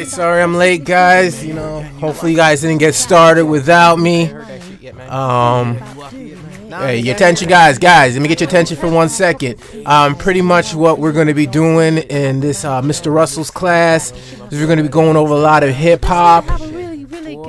right, 0.00 0.08
sorry 0.08 0.42
I'm 0.42 0.54
late, 0.54 0.84
guys. 0.84 1.44
You 1.44 1.54
know, 1.54 1.82
hopefully 1.82 2.32
you 2.32 2.36
guys 2.36 2.62
didn't 2.62 2.78
get 2.78 2.94
started 2.94 3.44
without 3.44 3.98
me. 3.98 4.30
Um, 5.08 5.76
hey, 6.68 6.98
your 6.98 7.14
attention, 7.14 7.48
guys, 7.48 7.78
guys. 7.78 8.14
Let 8.14 8.22
me 8.22 8.28
get 8.28 8.40
your 8.40 8.48
attention 8.48 8.76
for 8.76 8.90
one 8.90 9.08
second. 9.08 9.60
Um, 9.86 10.16
pretty 10.16 10.42
much 10.42 10.74
what 10.74 10.98
we're 10.98 11.12
going 11.12 11.26
to 11.26 11.34
be 11.34 11.46
doing 11.46 11.98
in 11.98 12.40
this 12.40 12.64
uh, 12.64 12.80
Mr. 12.82 13.12
Russell's 13.12 13.50
class 13.50 14.12
is 14.12 14.60
we're 14.60 14.66
going 14.66 14.78
to 14.78 14.84
be 14.84 14.88
going 14.88 15.16
over 15.16 15.34
a 15.34 15.38
lot 15.38 15.62
of 15.62 15.74
hip 15.74 16.04
hop. 16.04 16.44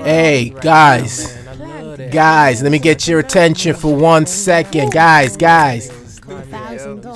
Hey, 0.04 0.54
guys, 0.62 1.38
guys, 2.12 2.62
let 2.64 2.72
me 2.72 2.80
get 2.80 3.08
your 3.08 3.20
attention 3.20 3.76
for 3.76 3.96
one 3.96 4.26
second, 4.26 4.92
guys, 4.92 5.38
guys. 5.38 5.90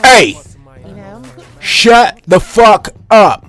Hey, 0.03 0.39
shut 1.59 2.21
the 2.27 2.39
fuck 2.39 2.89
up. 3.09 3.44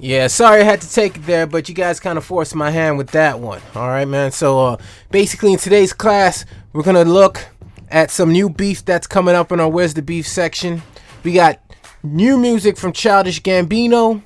Yeah, 0.00 0.28
sorry 0.28 0.60
I 0.60 0.64
had 0.64 0.80
to 0.82 0.92
take 0.92 1.16
it 1.16 1.26
there, 1.26 1.46
but 1.46 1.68
you 1.68 1.74
guys 1.74 1.98
kind 1.98 2.18
of 2.18 2.24
forced 2.24 2.54
my 2.54 2.70
hand 2.70 2.98
with 2.98 3.10
that 3.10 3.40
one. 3.40 3.60
All 3.74 3.88
right, 3.88 4.04
man. 4.04 4.30
So, 4.30 4.64
uh, 4.64 4.76
basically, 5.10 5.52
in 5.52 5.58
today's 5.58 5.92
class, 5.92 6.44
we're 6.72 6.84
gonna 6.84 7.04
look 7.04 7.44
at 7.90 8.12
some 8.12 8.30
new 8.30 8.48
beef 8.48 8.84
that's 8.84 9.08
coming 9.08 9.34
up 9.34 9.50
in 9.50 9.58
our 9.58 9.68
Where's 9.68 9.94
the 9.94 10.02
Beef 10.02 10.26
section. 10.28 10.82
We 11.24 11.32
got 11.32 11.58
new 12.04 12.38
music 12.38 12.76
from 12.76 12.92
Childish 12.92 13.42
Gambino, 13.42 14.22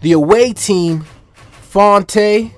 the 0.00 0.12
away 0.12 0.52
team, 0.52 1.04
Phonte. 1.60 2.52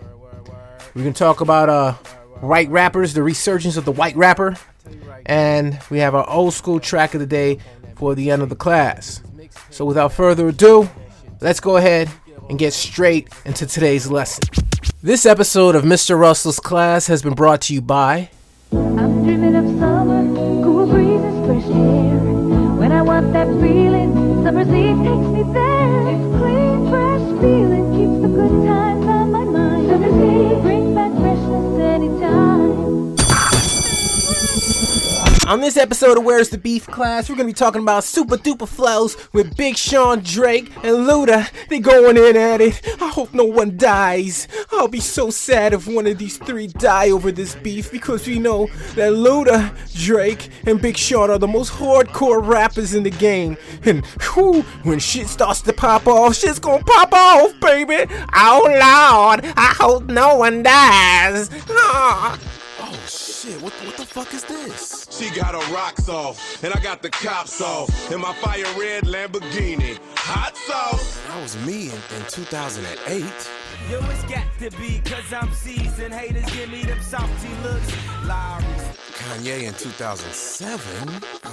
We're 0.94 1.02
gonna 1.02 1.12
talk 1.14 1.40
about 1.40 1.70
uh, 1.70 1.92
white 2.40 2.68
rappers, 2.68 3.14
the 3.14 3.22
resurgence 3.22 3.78
of 3.78 3.86
the 3.86 3.92
white 3.92 4.16
rapper, 4.16 4.56
and 5.24 5.78
we 5.88 6.00
have 6.00 6.14
our 6.14 6.28
old 6.28 6.52
school 6.52 6.80
track 6.80 7.14
of 7.14 7.20
the 7.20 7.26
day 7.26 7.60
for 7.96 8.14
the 8.14 8.30
end 8.30 8.42
of 8.42 8.50
the 8.50 8.56
class. 8.56 9.22
So, 9.70 9.86
without 9.86 10.12
further 10.12 10.48
ado, 10.48 10.90
let's 11.40 11.60
go 11.60 11.78
ahead 11.78 12.10
and 12.48 12.58
get 12.58 12.72
straight 12.72 13.28
into 13.44 13.66
today's 13.66 14.10
lesson. 14.10 14.44
This 15.02 15.26
episode 15.26 15.74
of 15.74 15.84
Mr. 15.84 16.18
Russell's 16.18 16.58
class 16.60 17.06
has 17.06 17.22
been 17.22 17.34
brought 17.34 17.60
to 17.62 17.74
you 17.74 17.80
by. 17.80 18.30
I'm 18.72 19.24
dreaming 19.24 19.54
of 19.54 19.64
summer, 19.78 20.22
cool 20.62 20.86
breezes, 20.86 21.46
fresh 21.46 21.76
air. 21.76 22.18
When 22.78 22.92
I 22.92 23.02
want 23.02 23.32
that 23.32 23.46
feeling, 23.60 24.42
summer's 24.44 24.68
eve 24.68 24.96
takes 24.98 25.28
me 25.28 25.42
there. 25.52 25.77
On 35.48 35.62
this 35.62 35.78
episode 35.78 36.18
of 36.18 36.24
Where's 36.24 36.50
the 36.50 36.58
Beef 36.58 36.86
class, 36.86 37.30
we're 37.30 37.36
gonna 37.36 37.46
be 37.46 37.54
talking 37.54 37.80
about 37.80 38.04
super 38.04 38.36
duper 38.36 38.68
flows 38.68 39.16
with 39.32 39.56
Big 39.56 39.78
Sean 39.78 40.20
Drake 40.20 40.70
and 40.84 41.08
Luda. 41.08 41.48
They 41.70 41.78
going 41.78 42.18
in 42.18 42.36
at 42.36 42.60
it. 42.60 42.82
I 43.00 43.08
hope 43.08 43.32
no 43.32 43.46
one 43.46 43.78
dies. 43.78 44.46
I'll 44.70 44.88
be 44.88 45.00
so 45.00 45.30
sad 45.30 45.72
if 45.72 45.86
one 45.86 46.06
of 46.06 46.18
these 46.18 46.36
three 46.36 46.66
die 46.66 47.08
over 47.08 47.32
this 47.32 47.54
beef 47.54 47.90
because 47.90 48.26
we 48.26 48.38
know 48.38 48.66
that 48.94 49.14
Luda, 49.14 49.74
Drake, 49.94 50.50
and 50.66 50.82
Big 50.82 50.98
Sean 50.98 51.30
are 51.30 51.38
the 51.38 51.48
most 51.48 51.72
hardcore 51.72 52.46
rappers 52.46 52.92
in 52.92 53.02
the 53.02 53.10
game. 53.10 53.56
And 53.86 54.04
whew, 54.04 54.60
when 54.82 54.98
shit 54.98 55.28
starts 55.28 55.62
to 55.62 55.72
pop 55.72 56.06
off, 56.06 56.36
shit's 56.36 56.58
gonna 56.58 56.84
pop 56.84 57.10
off, 57.14 57.58
baby. 57.58 58.04
Oh 58.34 58.64
Lord, 58.66 59.46
I 59.56 59.74
hope 59.78 60.10
no 60.10 60.36
one 60.36 60.62
dies. 60.62 61.48
Ah. 61.70 62.38
Shit, 63.08 63.62
what, 63.62 63.72
what 63.72 63.96
the 63.96 64.04
fuck 64.04 64.34
is 64.34 64.44
this? 64.44 65.06
She 65.10 65.30
got 65.34 65.54
her 65.54 65.74
rocks 65.74 66.08
off, 66.10 66.62
and 66.62 66.74
I 66.74 66.80
got 66.80 67.00
the 67.00 67.08
cops 67.08 67.60
off, 67.62 68.12
in 68.12 68.20
my 68.20 68.34
fire 68.34 68.64
red 68.78 69.04
Lamborghini. 69.04 69.98
Hot 70.14 70.54
sauce! 70.56 71.18
That 71.26 71.40
was 71.40 71.56
me 71.64 71.86
in, 71.86 71.94
in 72.16 72.26
2008. 72.28 73.24
Yo, 73.90 74.00
it's 74.10 74.24
got 74.24 74.44
to 74.58 74.70
be, 74.76 75.00
cause 75.04 75.32
I'm 75.32 75.50
seasoned. 75.52 76.12
Haters 76.12 76.44
give 76.52 76.70
me 76.70 76.82
them 76.82 77.00
softy 77.00 77.48
looks. 77.62 77.88
Lawry's. 78.26 78.98
Kanye 79.16 79.62
in 79.68 79.74
2007? 79.74 81.08
Uh, 81.44 81.50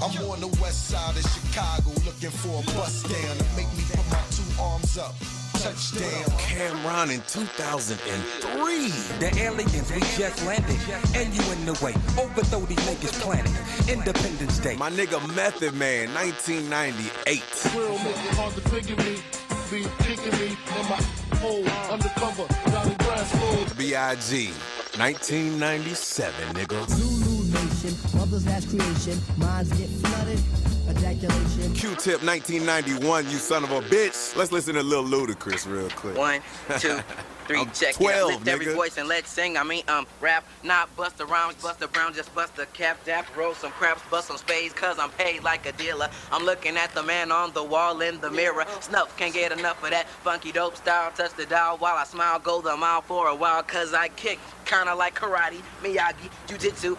I'm 0.00 0.30
on 0.30 0.40
the 0.40 0.48
west 0.60 0.90
side 0.90 1.16
of 1.16 1.22
Chicago 1.22 1.90
looking 2.06 2.30
for 2.30 2.62
a 2.62 2.76
bus 2.76 3.02
down 3.02 3.36
to 3.36 3.44
make 3.56 3.70
me 3.76 3.82
put 3.90 4.08
my 4.10 4.22
two 4.30 4.62
arms 4.62 4.96
up. 4.96 5.14
Touchdown. 5.62 6.24
Cam'ron 6.38 7.14
in 7.14 7.20
2003. 7.28 8.88
The 9.20 9.30
aliens, 9.42 9.92
we 9.92 10.00
just 10.18 10.44
landed, 10.44 10.76
and 11.14 11.32
you 11.32 11.52
in 11.52 11.64
the 11.66 11.78
way. 11.80 11.94
Overthrow 12.20 12.60
these 12.66 12.78
niggas 12.78 13.20
planet. 13.20 13.52
Independence 13.88 14.58
Day. 14.58 14.74
My 14.74 14.90
nigga 14.90 15.20
Method 15.36 15.74
Man, 15.74 16.12
1998. 16.14 17.74
Real 17.76 17.98
make 17.98 18.06
it 18.06 18.34
hard 18.34 18.54
to 18.54 18.60
figure 18.70 18.96
me. 18.96 19.22
Be 19.70 19.86
kicking 20.02 20.36
me 20.40 20.48
in 20.48 20.88
my 20.90 21.00
hole 21.38 21.64
undercover 21.92 22.48
down 22.70 22.94
grass. 22.98 23.72
B.I.G. 23.74 24.50
1997, 24.98 26.54
nigga. 26.54 26.88
Zulu 26.90 27.44
Nation, 27.54 28.18
mothers 28.18 28.44
has 28.44 28.66
creation, 28.66 29.18
minds 29.38 29.72
get 29.78 29.88
flooded, 29.88 30.40
ejaculation. 30.88 31.74
Q-Tip 31.74 32.22
1991, 32.22 33.24
you 33.24 33.36
son 33.36 33.64
of 33.64 33.70
a 33.70 33.80
bitch. 33.82 34.36
Let's 34.36 34.52
listen 34.52 34.74
to 34.74 34.82
Lil 34.82 35.04
Ludacris 35.04 35.66
real 35.70 35.88
quick. 35.90 36.16
One, 36.16 36.40
two, 36.78 36.98
three, 37.46 37.60
I'm 37.60 37.70
check 37.72 37.94
12, 37.94 38.30
it. 38.30 38.34
Lift 38.34 38.48
every 38.48 38.74
voice 38.74 38.96
and 38.96 39.08
let's 39.08 39.30
sing. 39.30 39.56
I 39.56 39.62
mean, 39.62 39.82
um, 39.88 40.06
rap, 40.20 40.44
not 40.62 40.94
bust 40.96 41.18
the 41.18 41.26
rhymes, 41.26 41.54
bust 41.56 41.80
the 41.80 41.88
brown, 41.88 42.14
just 42.14 42.34
bust 42.34 42.56
the 42.56 42.66
cap, 42.66 43.04
dap, 43.04 43.26
roll 43.36 43.54
some 43.54 43.70
craps, 43.72 44.02
bust 44.10 44.28
some 44.28 44.36
spades, 44.36 44.72
cause 44.74 44.98
I'm 44.98 45.10
paid 45.10 45.42
like 45.42 45.66
a 45.66 45.72
dealer. 45.72 46.08
I'm 46.30 46.44
looking 46.44 46.76
at 46.76 46.94
the 46.94 47.02
man 47.02 47.32
on 47.32 47.52
the 47.52 47.64
wall 47.64 48.00
in 48.00 48.20
the 48.20 48.30
mirror. 48.30 48.64
Snuff, 48.80 49.16
can't 49.16 49.34
get 49.34 49.52
enough 49.52 49.82
of 49.82 49.90
that 49.90 50.08
funky 50.08 50.52
dope 50.52 50.76
style. 50.76 51.10
Touch 51.12 51.34
the 51.34 51.46
dial 51.46 51.76
while 51.78 51.96
I 51.96 52.04
smile, 52.04 52.38
go 52.38 52.60
the 52.60 52.76
mile 52.76 53.02
for 53.02 53.28
a 53.28 53.34
while, 53.34 53.62
cause 53.62 53.94
I 53.94 54.08
kick 54.08 54.38
kinda 54.64 54.94
like 54.94 55.14
karate, 55.14 55.60
Miyagi, 55.82 56.30
jujitsu. 56.46 56.96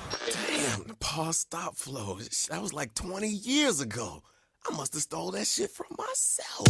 Damn, 0.47 0.95
pause 0.95 1.39
stop 1.39 1.75
flow. 1.75 2.19
That 2.49 2.61
was 2.61 2.73
like 2.73 2.93
20 2.95 3.27
years 3.27 3.79
ago. 3.81 4.23
I 4.69 4.75
must 4.75 4.93
have 4.93 5.03
stole 5.03 5.31
that 5.31 5.45
shit 5.47 5.71
from 5.71 5.87
myself. 5.97 6.67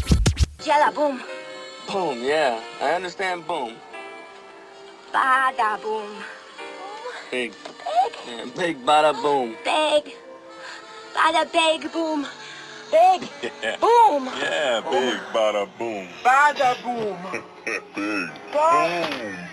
Yalla 0.66 0.92
boom, 0.92 1.22
Boom, 1.88 2.24
yeah. 2.24 2.60
I 2.82 2.94
understand 2.94 3.46
boom. 3.46 3.76
bada 5.14 5.82
boom, 5.82 6.24
Big. 7.30 7.54
Yeah, 8.28 8.46
big 8.56 8.86
bada 8.86 9.14
boom. 9.22 9.56
big, 9.64 10.16
bada 11.14 11.44
big 11.52 11.92
boom, 11.92 12.26
big 12.90 13.22
boom. 13.82 14.26
Yeah, 14.40 14.82
big 14.90 15.20
bada 15.34 15.70
boom. 15.78 16.08
Bada 16.24 16.82
boom. 16.84 17.18
Big 17.66 17.82
boom, 17.94 18.30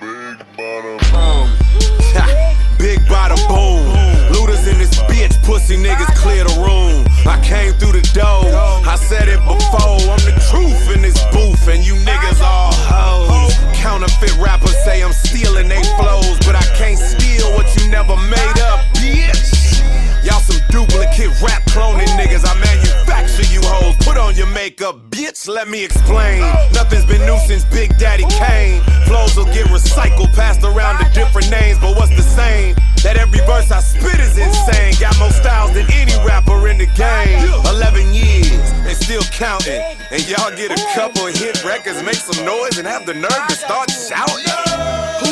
big 0.00 0.38
bada 0.56 0.94
Boom. 1.12 1.48
Big 2.78 2.98
bada 3.06 3.36
boom. 3.48 4.32
Looters 4.32 4.66
in 4.66 4.78
this 4.78 4.94
bitch, 5.02 5.40
pussy 5.44 5.76
niggas 5.76 6.14
clear 6.16 6.44
the 6.44 6.54
room. 6.60 7.09
I 7.26 7.40
came 7.44 7.72
through 7.74 7.92
the 7.92 8.06
door, 8.14 8.44
I 8.86 8.96
said 8.96 9.28
it 9.28 9.40
before. 9.40 10.00
I'm 10.10 10.22
the 10.24 10.34
truth 10.50 10.94
in 10.94 11.02
this 11.02 11.18
booth, 11.32 11.68
and 11.68 11.84
you 11.84 11.94
niggas 11.94 12.40
all 12.42 12.72
hoes. 12.72 13.54
Counterfeit 13.76 14.36
rappers 14.38 14.76
say 14.84 15.02
I'm 15.02 15.12
stealing 15.12 15.68
they 15.68 15.82
flows, 15.98 16.38
but 16.46 16.54
I 16.54 16.64
can't 16.76 16.98
steal 16.98 17.52
what 17.52 17.66
you 17.76 17.88
never 17.90 18.16
made 18.16 18.58
up, 18.60 18.80
bitch. 18.96 20.09
Y'all 20.22 20.40
some 20.40 20.60
duplicate 20.68 21.32
rap 21.40 21.64
cloning 21.72 22.10
niggas. 22.18 22.44
I 22.44 22.54
manufacture 22.60 23.48
you 23.52 23.60
hoes. 23.64 23.96
Put 24.04 24.16
on 24.16 24.34
your 24.34 24.48
makeup, 24.48 25.10
bitch. 25.10 25.48
Let 25.48 25.68
me 25.68 25.84
explain. 25.84 26.40
Nothing's 26.72 27.06
been 27.06 27.24
new 27.24 27.38
since 27.46 27.64
Big 27.64 27.96
Daddy 27.96 28.24
Kane. 28.28 28.82
Flows 29.06 29.36
will 29.36 29.46
get 29.46 29.66
recycled, 29.68 30.34
passed 30.34 30.62
around 30.62 31.02
to 31.02 31.10
different 31.12 31.50
names, 31.50 31.78
but 31.78 31.96
what's 31.96 32.14
the 32.14 32.22
same? 32.22 32.74
That 33.02 33.16
every 33.16 33.40
verse 33.46 33.70
I 33.70 33.80
spit 33.80 34.20
is 34.20 34.36
insane. 34.36 34.94
Got 35.00 35.18
more 35.18 35.30
styles 35.30 35.72
than 35.72 35.86
any 35.92 36.12
rapper 36.26 36.68
in 36.68 36.76
the 36.76 36.86
game. 36.86 37.40
11 37.64 38.12
years 38.12 38.70
and 38.84 38.96
still 38.96 39.22
counting. 39.32 39.80
And 40.10 40.20
y'all 40.28 40.54
get 40.54 40.70
a 40.70 40.80
couple 40.94 41.26
hit 41.26 41.64
records, 41.64 42.02
make 42.02 42.20
some 42.20 42.44
noise, 42.44 42.76
and 42.76 42.86
have 42.86 43.06
the 43.06 43.14
nerve 43.14 43.46
to 43.48 43.54
start 43.54 43.90
shouting. 43.90 45.29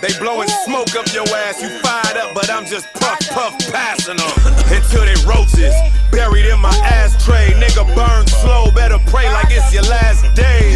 Who's 0.00 0.16
gassing 0.16 0.18
them? 0.18 0.18
They 0.18 0.18
blowing 0.18 0.48
smoke 0.64 0.94
up 0.96 1.12
your 1.12 1.26
ass. 1.36 1.62
You 1.62 1.68
fired 1.80 2.16
up, 2.16 2.34
but 2.34 2.50
I'm 2.50 2.66
just 2.66 2.92
puff 2.94 3.18
puff 3.30 3.58
passing 3.72 4.16
them 4.16 4.32
until 4.70 5.04
they 5.04 5.16
roaches 5.26 5.74
buried 6.10 6.46
in 6.46 6.60
my 6.60 6.74
ashtray. 6.84 7.54
Nigga 7.54 7.86
burn 7.94 8.26
slow, 8.26 8.70
better 8.72 8.98
pray 9.06 9.30
like 9.32 9.48
it's 9.50 9.72
your 9.72 9.84
last 9.84 10.24
day. 10.34 10.74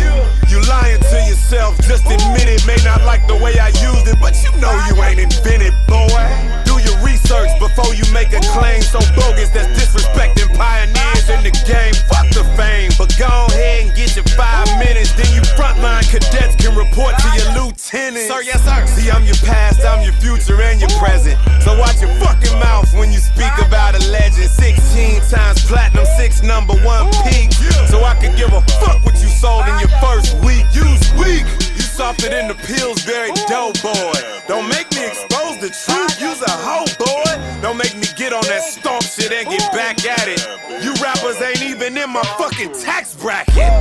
You 0.49 0.61
lying 0.69 1.01
to 1.01 1.17
yourself, 1.27 1.77
just 1.83 2.05
admit 2.07 2.49
it. 2.49 2.67
May 2.67 2.79
not 2.85 3.03
like 3.05 3.27
the 3.27 3.37
way 3.37 3.59
I 3.59 3.69
used 3.83 4.07
it, 4.09 4.19
but 4.21 4.37
you 4.43 4.51
know 4.61 4.73
you 4.89 4.95
ain't 5.03 5.21
invented, 5.21 5.75
boy. 5.89 6.25
Do 6.65 6.79
your 6.83 6.99
research 7.03 7.51
before 7.59 7.95
you 7.95 8.05
make 8.13 8.33
a 8.33 8.41
claim 8.53 8.83
so 8.83 9.01
bogus 9.17 9.51
that's 9.51 9.71
disrespecting 9.79 10.55
pioneers 10.57 11.29
in 11.31 11.43
the 11.43 11.55
game. 11.67 11.95
Fuck 12.07 12.29
the 12.31 12.45
fame, 12.57 12.93
but 12.99 13.11
go 13.19 13.47
ahead 13.51 13.87
and 13.87 13.97
get 13.97 14.15
your 14.17 14.27
five 14.37 14.67
minutes. 14.79 15.13
Then 15.13 15.31
you 15.35 15.43
frontline 15.57 16.05
cadets 16.11 16.57
can 16.57 16.77
report 16.77 17.12
minutes. 18.13 18.29
Sir, 18.29 18.43
yes, 18.43 18.61
sir. 18.63 18.87
See, 18.87 19.11
I'm 19.11 19.25
your 19.25 19.41
past, 19.43 19.85
I'm 19.85 20.05
your 20.05 20.13
future, 20.15 20.61
and 20.61 20.81
your 20.81 20.93
present. 21.01 21.39
So 21.63 21.77
watch 21.79 22.01
your 22.01 22.13
fucking 22.21 22.59
mouth 22.61 22.93
when 22.95 23.13
you 23.13 23.19
speak 23.19 23.53
about 23.65 23.97
a 23.97 24.03
legend. 24.11 24.51
16 24.51 25.21
times 25.33 25.65
platinum, 25.65 26.07
six 26.17 26.43
number 26.43 26.75
one 26.85 27.11
peak. 27.25 27.53
So 27.89 28.05
I 28.05 28.15
could 28.21 28.37
give 28.37 28.53
a 28.53 28.61
fuck 28.81 29.05
what 29.05 29.17
you 29.21 29.29
sold 29.29 29.67
in 29.67 29.79
your 29.81 29.93
first 30.01 30.37
week. 30.45 30.65
Use 30.77 31.03
weak. 31.17 31.45
You 31.75 31.85
softer 31.89 32.29
than 32.29 32.49
the 32.49 32.55
Pillsbury 32.55 33.33
Doughboy. 33.49 34.21
Don't 34.47 34.69
make 34.69 34.91
me 34.93 35.07
expose 35.09 35.59
the 35.61 35.73
truth. 35.73 36.21
Use 36.21 36.41
a 36.43 36.53
hoe, 36.53 36.89
boy. 37.01 37.33
Don't 37.63 37.77
make 37.77 37.97
me 37.97 38.07
get 38.17 38.33
on 38.33 38.45
that 38.45 38.63
stomp 38.63 39.03
shit 39.03 39.33
and 39.33 39.49
get 39.49 39.73
back 39.73 40.05
at 40.05 40.29
it. 40.29 40.41
You 40.85 40.93
rappers 41.03 41.41
ain't 41.41 41.63
even 41.63 41.97
in 41.97 42.11
my 42.11 42.25
fucking 42.39 42.73
tax 42.81 43.15
bracket. 43.15 43.73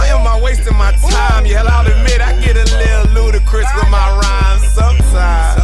Why 0.00 0.06
am 0.06 0.26
I 0.26 0.40
wasting 0.40 0.74
my 0.78 0.92
time? 0.92 1.44
Yeah, 1.44 1.62
I'll 1.62 1.86
admit 1.86 2.22
I 2.22 2.32
get 2.40 2.56
a 2.56 2.64
little 2.64 3.22
ludicrous 3.22 3.68
with 3.76 3.90
my 3.90 4.08
rhymes 4.16 4.66
sometimes. 4.72 5.60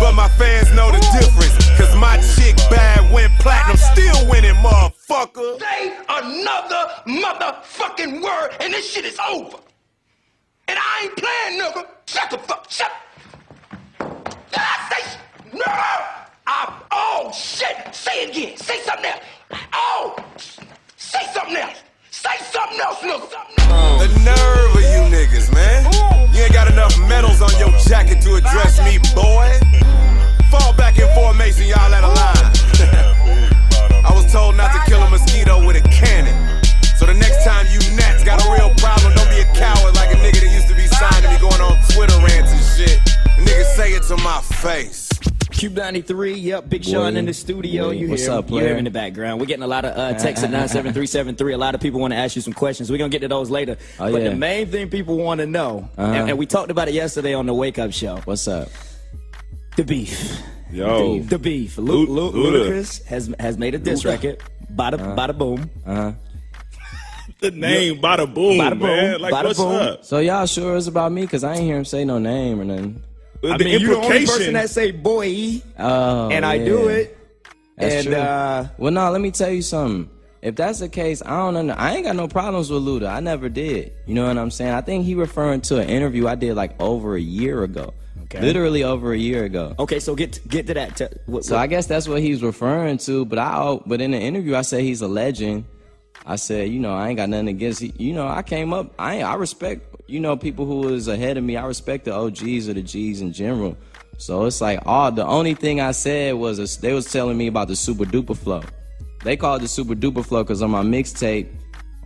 But 0.00 0.14
my 0.14 0.26
fans 0.40 0.72
know 0.72 0.90
the 0.90 1.00
difference. 1.12 1.52
Cause 1.76 1.94
my 1.94 2.16
chick 2.16 2.56
bad 2.70 3.12
went 3.12 3.30
platinum, 3.40 3.76
still 3.76 4.26
winning, 4.26 4.54
motherfucker. 4.64 5.60
Say 5.60 5.94
another 6.08 6.82
motherfucking 7.06 8.22
word 8.22 8.56
and 8.62 8.72
this 8.72 8.90
shit 8.90 9.04
is 9.04 9.18
over. 9.28 9.58
And 10.66 10.78
I 10.80 11.02
ain't 11.02 11.16
playing, 11.18 11.60
nigga. 11.60 11.86
Shut 12.06 12.30
the 12.30 12.38
fuck. 12.38 12.70
Did 12.70 12.88
I 14.54 14.88
say, 14.88 15.18
nigga? 15.50 16.28
I, 16.46 16.82
oh 16.90 17.30
shit, 17.34 17.94
say 17.94 18.24
it 18.24 18.30
again, 18.30 18.56
say 18.56 18.80
something 18.80 19.04
else. 19.04 19.20
Oh, 19.74 20.16
say 20.96 21.20
something 21.34 21.56
else. 21.56 21.82
Say 22.18 22.36
something 22.50 22.80
else, 22.80 22.98
nigga. 22.98 23.28
The 24.00 24.08
nerve 24.24 24.87
Cube 46.08 46.18
93, 46.18 46.34
yep, 46.40 46.68
Big 46.68 46.84
Sean 46.84 47.16
in 47.16 47.26
the 47.26 47.34
studio. 47.34 47.88
Boy. 47.88 47.90
You 47.92 48.08
What's 48.08 48.22
hear, 48.22 48.32
up, 48.32 48.48
you 48.50 48.56
hear 48.56 48.62
player? 48.64 48.72
him 48.72 48.78
in 48.78 48.84
the 48.84 48.90
background. 48.90 49.40
We're 49.40 49.46
getting 49.46 49.62
a 49.62 49.66
lot 49.66 49.84
of 49.84 49.96
uh, 49.96 50.18
texts 50.18 50.42
at 50.44 50.50
97373. 50.50 51.52
A 51.52 51.58
lot 51.58 51.74
of 51.74 51.80
people 51.80 52.00
want 52.00 52.12
to 52.12 52.16
ask 52.16 52.34
you 52.34 52.42
some 52.42 52.52
questions. 52.54 52.90
We're 52.90 52.96
going 52.98 53.10
to 53.10 53.14
get 53.14 53.20
to 53.22 53.28
those 53.28 53.50
later. 53.50 53.76
Oh, 54.00 54.10
but 54.10 54.22
yeah. 54.22 54.30
the 54.30 54.34
main 54.36 54.66
thing 54.68 54.88
people 54.88 55.18
want 55.18 55.40
to 55.40 55.46
know, 55.46 55.88
Uh-huh. 55.98 56.12
and, 56.12 56.30
and 56.30 56.38
we 56.38 56.46
talked 56.46 56.70
about 56.70 56.88
it 56.88 56.94
yesterday 56.94 57.34
on 57.34 57.46
the 57.46 57.54
Wake 57.54 57.78
Up 57.78 57.92
Show. 57.92 58.16
What's 58.24 58.48
up? 58.48 58.68
The 59.76 59.84
beef. 59.84 60.40
Yo. 60.72 61.20
The 61.20 61.38
beef. 61.38 61.76
Lu- 61.78 62.06
Lu- 62.06 62.30
Lu- 62.30 62.70
Ludacris 62.70 63.04
has, 63.06 63.32
has 63.38 63.58
made 63.58 63.74
a 63.74 63.78
diss 63.78 64.02
Luda. 64.02 64.10
record. 64.12 64.42
Bada, 64.74 64.94
Uh-huh. 64.94 65.14
bada 65.16 65.36
boom. 65.36 65.70
Uh-huh. 65.86 66.12
The 67.40 67.52
name 67.52 67.98
Bada 68.00 68.26
Boom, 68.34 68.58
Bada 68.58 68.70
boom, 68.70 68.80
man. 68.88 69.20
Like, 69.20 69.32
bada 69.32 69.44
what's 69.44 69.58
boom. 69.60 69.72
up? 69.72 70.04
So 70.04 70.18
y'all 70.18 70.46
sure 70.46 70.76
it's 70.76 70.88
about 70.88 71.12
me? 71.12 71.24
Cause 71.24 71.44
I 71.44 71.52
ain't 71.54 71.62
hear 71.62 71.76
him 71.76 71.84
say 71.84 72.04
no 72.04 72.18
name 72.18 72.60
or 72.60 72.64
nothing. 72.64 73.00
The 73.42 73.50
I 73.52 73.58
mean, 73.58 73.80
you 73.80 73.88
the 73.88 73.96
only 73.96 74.26
person 74.26 74.54
that 74.54 74.68
say 74.70 74.90
boy, 74.90 75.62
Oh, 75.78 76.28
and 76.30 76.44
I 76.44 76.54
yeah. 76.54 76.64
do 76.64 76.88
it. 76.88 77.16
That's 77.76 77.94
and 77.94 78.06
true. 78.06 78.14
uh, 78.16 78.68
well, 78.78 78.90
no, 78.92 79.10
let 79.10 79.20
me 79.20 79.30
tell 79.30 79.50
you 79.50 79.62
something. 79.62 80.10
If 80.42 80.56
that's 80.56 80.78
the 80.80 80.88
case, 80.88 81.22
I 81.24 81.30
don't 81.50 81.66
know. 81.66 81.74
I 81.74 81.94
ain't 81.94 82.04
got 82.04 82.16
no 82.16 82.26
problems 82.28 82.70
with 82.70 82.82
Luda. 82.82 83.08
I 83.08 83.20
never 83.20 83.48
did. 83.48 83.92
You 84.06 84.14
know 84.14 84.26
what 84.26 84.38
I'm 84.38 84.50
saying? 84.50 84.72
I 84.72 84.80
think 84.80 85.04
he 85.04 85.14
referring 85.14 85.60
to 85.62 85.78
an 85.80 85.88
interview 85.88 86.26
I 86.28 86.34
did 86.36 86.54
like 86.54 86.80
over 86.80 87.16
a 87.16 87.20
year 87.20 87.62
ago. 87.64 87.92
Okay. 88.24 88.40
Literally 88.40 88.84
over 88.84 89.12
a 89.12 89.18
year 89.18 89.44
ago. 89.44 89.74
okay, 89.78 90.00
so 90.00 90.14
get 90.14 90.46
get 90.48 90.66
to 90.66 90.74
that. 90.74 90.96
Te- 90.96 91.06
what, 91.26 91.44
So 91.44 91.54
what- 91.54 91.62
I 91.62 91.66
guess 91.66 91.86
that's 91.86 92.06
what 92.08 92.20
he's 92.20 92.42
referring 92.42 92.98
to. 92.98 93.24
But 93.24 93.38
I, 93.38 93.78
but 93.86 94.00
in 94.00 94.10
the 94.10 94.18
interview, 94.18 94.54
I 94.54 94.62
said 94.62 94.82
he's 94.82 95.00
a 95.00 95.08
legend. 95.08 95.64
I 96.26 96.36
said, 96.36 96.68
you 96.68 96.78
know, 96.78 96.92
I 96.94 97.08
ain't 97.08 97.16
got 97.16 97.28
nothing 97.30 97.48
against. 97.48 97.80
You 97.82 98.12
know, 98.12 98.26
I 98.28 98.42
came 98.42 98.72
up. 98.74 98.92
I 98.98 99.16
ain't- 99.16 99.24
I 99.24 99.34
respect. 99.34 99.87
You 100.08 100.20
know, 100.20 100.36
people 100.36 100.64
who 100.64 100.88
is 100.88 101.06
ahead 101.06 101.36
of 101.36 101.44
me. 101.44 101.56
I 101.56 101.64
respect 101.66 102.06
the 102.06 102.14
OGs 102.14 102.68
or 102.68 102.72
the 102.72 102.82
G's 102.82 103.20
in 103.20 103.32
general. 103.32 103.76
So 104.16 104.46
it's 104.46 104.60
like, 104.60 104.80
all 104.86 105.12
the 105.12 105.24
only 105.24 105.54
thing 105.54 105.80
I 105.80 105.92
said 105.92 106.34
was 106.34 106.58
a, 106.58 106.80
they 106.80 106.92
was 106.92 107.12
telling 107.12 107.36
me 107.36 107.46
about 107.46 107.68
the 107.68 107.76
super 107.76 108.04
duper 108.04 108.36
flow. 108.36 108.62
They 109.22 109.36
called 109.36 109.60
it 109.60 109.64
the 109.64 109.68
super 109.68 109.94
duper 109.94 110.24
flow 110.24 110.42
because 110.42 110.62
on 110.62 110.70
my 110.70 110.82
mixtape, 110.82 111.48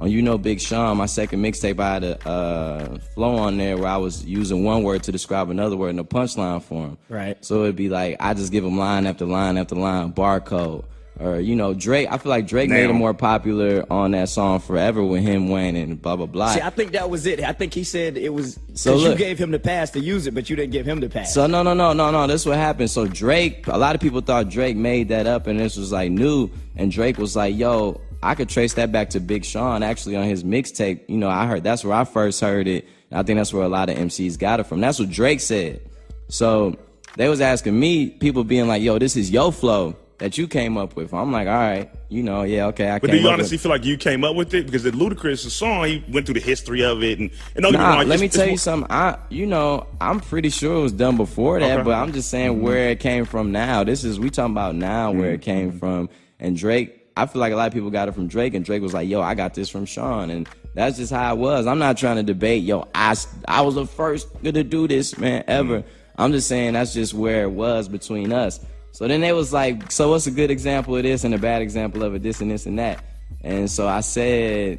on 0.00 0.10
you 0.10 0.20
know 0.20 0.37
Big 0.37 0.60
Sean, 0.60 0.96
my 0.96 1.06
second 1.06 1.43
mixtape, 1.43 1.78
I 1.78 1.93
had 1.94 2.04
a 2.04 2.28
uh, 2.28 2.99
flow 3.14 3.37
on 3.37 3.56
there 3.56 3.76
where 3.78 3.88
I 3.88 3.99
was 3.99 4.25
using 4.25 4.64
one 4.64 4.82
word 4.82 5.05
to 5.05 5.12
describe 5.12 5.48
another 5.48 5.76
word 5.76 5.90
in 5.90 5.98
a 6.00 6.05
punchline 6.05 6.60
form. 6.60 6.98
Right. 7.08 7.43
So 7.44 7.62
it'd 7.62 7.76
be 7.76 7.88
like 7.88 8.16
I 8.19 8.34
just 8.34 8.50
give 8.50 8.64
him 8.64 8.76
line 8.76 9.06
after 9.06 9.26
line 9.26 9.56
after 9.56 9.76
line, 9.76 10.12
barcode. 10.12 10.84
Or 11.20 11.38
you 11.38 11.54
know 11.54 11.74
Drake, 11.74 12.08
I 12.10 12.16
feel 12.16 12.30
like 12.30 12.46
Drake 12.46 12.70
made 12.70 12.88
it 12.88 12.92
more 12.94 13.12
popular 13.12 13.84
on 13.90 14.12
that 14.12 14.30
song 14.30 14.60
"Forever" 14.60 15.04
with 15.04 15.22
him, 15.22 15.50
Wayne, 15.50 15.76
and 15.76 16.00
blah 16.00 16.16
blah 16.16 16.24
blah. 16.26 16.52
See, 16.54 16.60
I 16.62 16.70
think 16.70 16.92
that 16.92 17.10
was 17.10 17.26
it. 17.26 17.40
I 17.44 17.52
think 17.52 17.74
he 17.74 17.84
said 17.84 18.16
it 18.16 18.30
was 18.32 18.56
because 18.56 18.80
So 18.80 18.96
you 18.96 19.08
look. 19.10 19.18
gave 19.18 19.38
him 19.38 19.50
the 19.50 19.58
pass 19.58 19.90
to 19.90 20.00
use 20.00 20.26
it, 20.26 20.34
but 20.34 20.48
you 20.48 20.56
didn't 20.56 20.72
give 20.72 20.86
him 20.86 21.00
the 21.00 21.10
pass. 21.10 21.34
So 21.34 21.46
no, 21.46 21.62
no, 21.62 21.74
no, 21.74 21.92
no, 21.92 22.10
no. 22.10 22.26
This 22.26 22.46
what 22.46 22.56
happened. 22.56 22.90
So 22.90 23.06
Drake, 23.06 23.66
a 23.66 23.76
lot 23.76 23.94
of 23.94 24.00
people 24.00 24.22
thought 24.22 24.48
Drake 24.48 24.74
made 24.76 25.10
that 25.10 25.26
up, 25.26 25.46
and 25.46 25.60
this 25.60 25.76
was 25.76 25.92
like 25.92 26.10
new. 26.10 26.50
And 26.76 26.90
Drake 26.90 27.18
was 27.18 27.36
like, 27.36 27.54
"Yo, 27.56 28.00
I 28.22 28.34
could 28.34 28.48
trace 28.48 28.72
that 28.74 28.90
back 28.90 29.10
to 29.10 29.20
Big 29.20 29.44
Sean. 29.44 29.82
Actually, 29.82 30.16
on 30.16 30.24
his 30.24 30.42
mixtape, 30.44 31.00
you 31.08 31.18
know, 31.18 31.28
I 31.28 31.46
heard 31.46 31.62
that's 31.62 31.84
where 31.84 31.94
I 31.94 32.04
first 32.04 32.40
heard 32.40 32.66
it. 32.66 32.88
I 33.12 33.22
think 33.22 33.36
that's 33.36 33.52
where 33.52 33.64
a 33.64 33.68
lot 33.68 33.90
of 33.90 33.96
MCs 33.98 34.38
got 34.38 34.60
it 34.60 34.64
from. 34.64 34.80
That's 34.80 34.98
what 34.98 35.10
Drake 35.10 35.40
said. 35.40 35.82
So 36.28 36.74
they 37.18 37.28
was 37.28 37.42
asking 37.42 37.78
me, 37.78 38.08
people 38.08 38.44
being 38.44 38.66
like, 38.66 38.80
"Yo, 38.82 38.98
this 38.98 39.14
is 39.14 39.30
your 39.30 39.52
flow 39.52 39.94
that 40.22 40.38
you 40.38 40.46
came 40.48 40.76
up 40.78 40.96
with." 40.96 41.12
I'm 41.12 41.32
like, 41.32 41.48
"All 41.48 41.54
right, 41.54 41.90
you 42.08 42.22
know, 42.22 42.42
yeah, 42.44 42.66
okay, 42.69 42.88
I 42.90 42.98
But 42.98 43.10
do 43.10 43.16
you 43.19 43.28
honestly 43.28 43.56
with." 43.56 43.62
feel 43.62 43.70
like 43.70 43.84
you 43.84 43.96
came 43.96 44.24
up 44.24 44.36
with 44.36 44.54
it? 44.54 44.66
Because 44.66 44.84
the 44.84 44.92
Ludacris 44.92 45.38
song, 45.50 45.84
he 45.84 46.04
went 46.10 46.26
through 46.26 46.34
the 46.34 46.40
history 46.40 46.82
of 46.82 47.02
it, 47.02 47.19
and, 47.19 47.30
and 47.54 47.62
don't 47.64 47.72
Nah, 47.74 47.96
wrong, 47.98 48.08
let 48.08 48.20
me 48.20 48.28
tell 48.28 48.48
you 48.48 48.56
something. 48.56 48.90
I, 48.90 49.19
you 49.30 49.46
know, 49.46 49.86
I'm 50.00 50.20
pretty 50.20 50.50
sure 50.50 50.78
it 50.78 50.82
was 50.82 50.92
done 50.92 51.16
before 51.16 51.60
that, 51.60 51.80
Okay. 51.80 51.82
but 51.82 51.94
I'm 51.94 52.12
just 52.12 52.30
saying 52.30 52.62
where 52.62 52.88
it 52.90 53.00
came 53.00 53.24
from 53.24 53.52
now. 53.52 53.84
This 53.84 54.04
is 54.04 54.19
we 54.20 54.30
talking 54.30 54.52
about 54.54 54.74
now 54.76 55.10
where 55.12 55.32
it 55.32 55.40
Mm-hmm. 55.40 55.50
came 55.50 55.72
from. 55.78 56.08
And 56.40 56.56
Drake, 56.56 56.98
I 57.16 57.26
feel 57.26 57.40
like 57.40 57.52
a 57.52 57.56
lot 57.56 57.66
of 57.69 57.72
people 57.74 57.90
got 57.90 58.08
it 58.08 58.12
from 58.14 58.26
Drake, 58.28 58.54
and 58.54 58.64
Drake 58.64 58.80
was 58.82 58.94
like, 58.94 59.08
"Yo, 59.08 59.20
I 59.20 59.34
got 59.34 59.54
this 59.54 59.69
from 59.69 59.84
Sean," 59.84 60.30
and 60.30 60.48
that's 60.74 60.96
just 60.96 61.12
how 61.12 61.34
it 61.34 61.38
was. 61.38 61.66
I'm 61.66 61.78
not 61.78 61.96
trying 61.98 62.16
to 62.16 62.22
debate, 62.22 62.62
yo, 62.62 62.88
I, 62.94 63.14
I 63.46 63.60
was 63.60 63.74
the 63.74 63.86
first 63.86 64.28
to 64.42 64.52
do 64.64 64.88
this, 64.88 65.19
man, 65.19 65.44
ever. 65.46 65.80
Mm-hmm. 65.80 65.88
I'm 66.16 66.32
just 66.32 66.46
saying 66.48 66.72
that's 66.74 66.94
just 66.94 67.12
where 67.14 67.42
it 67.42 67.50
was 67.50 67.88
between 67.88 68.32
us. 68.32 68.60
So 68.92 69.08
then 69.08 69.20
they 69.22 69.32
was 69.32 69.52
like, 69.52 69.90
"So 69.90 70.10
what's 70.10 70.26
a 70.26 70.30
good 70.30 70.50
example 70.50 70.94
of 70.96 71.02
this 71.02 71.24
and 71.24 71.34
a 71.34 71.38
bad 71.38 71.62
example 71.62 72.02
of 72.05 72.14
it? 72.14 72.22
This 72.22 72.40
and 72.40 72.50
this 72.50 72.67
and 72.67 72.78
that." 72.78 73.02
And 73.43 73.70
so 73.70 73.88
I 73.88 74.00
said. 74.00 74.78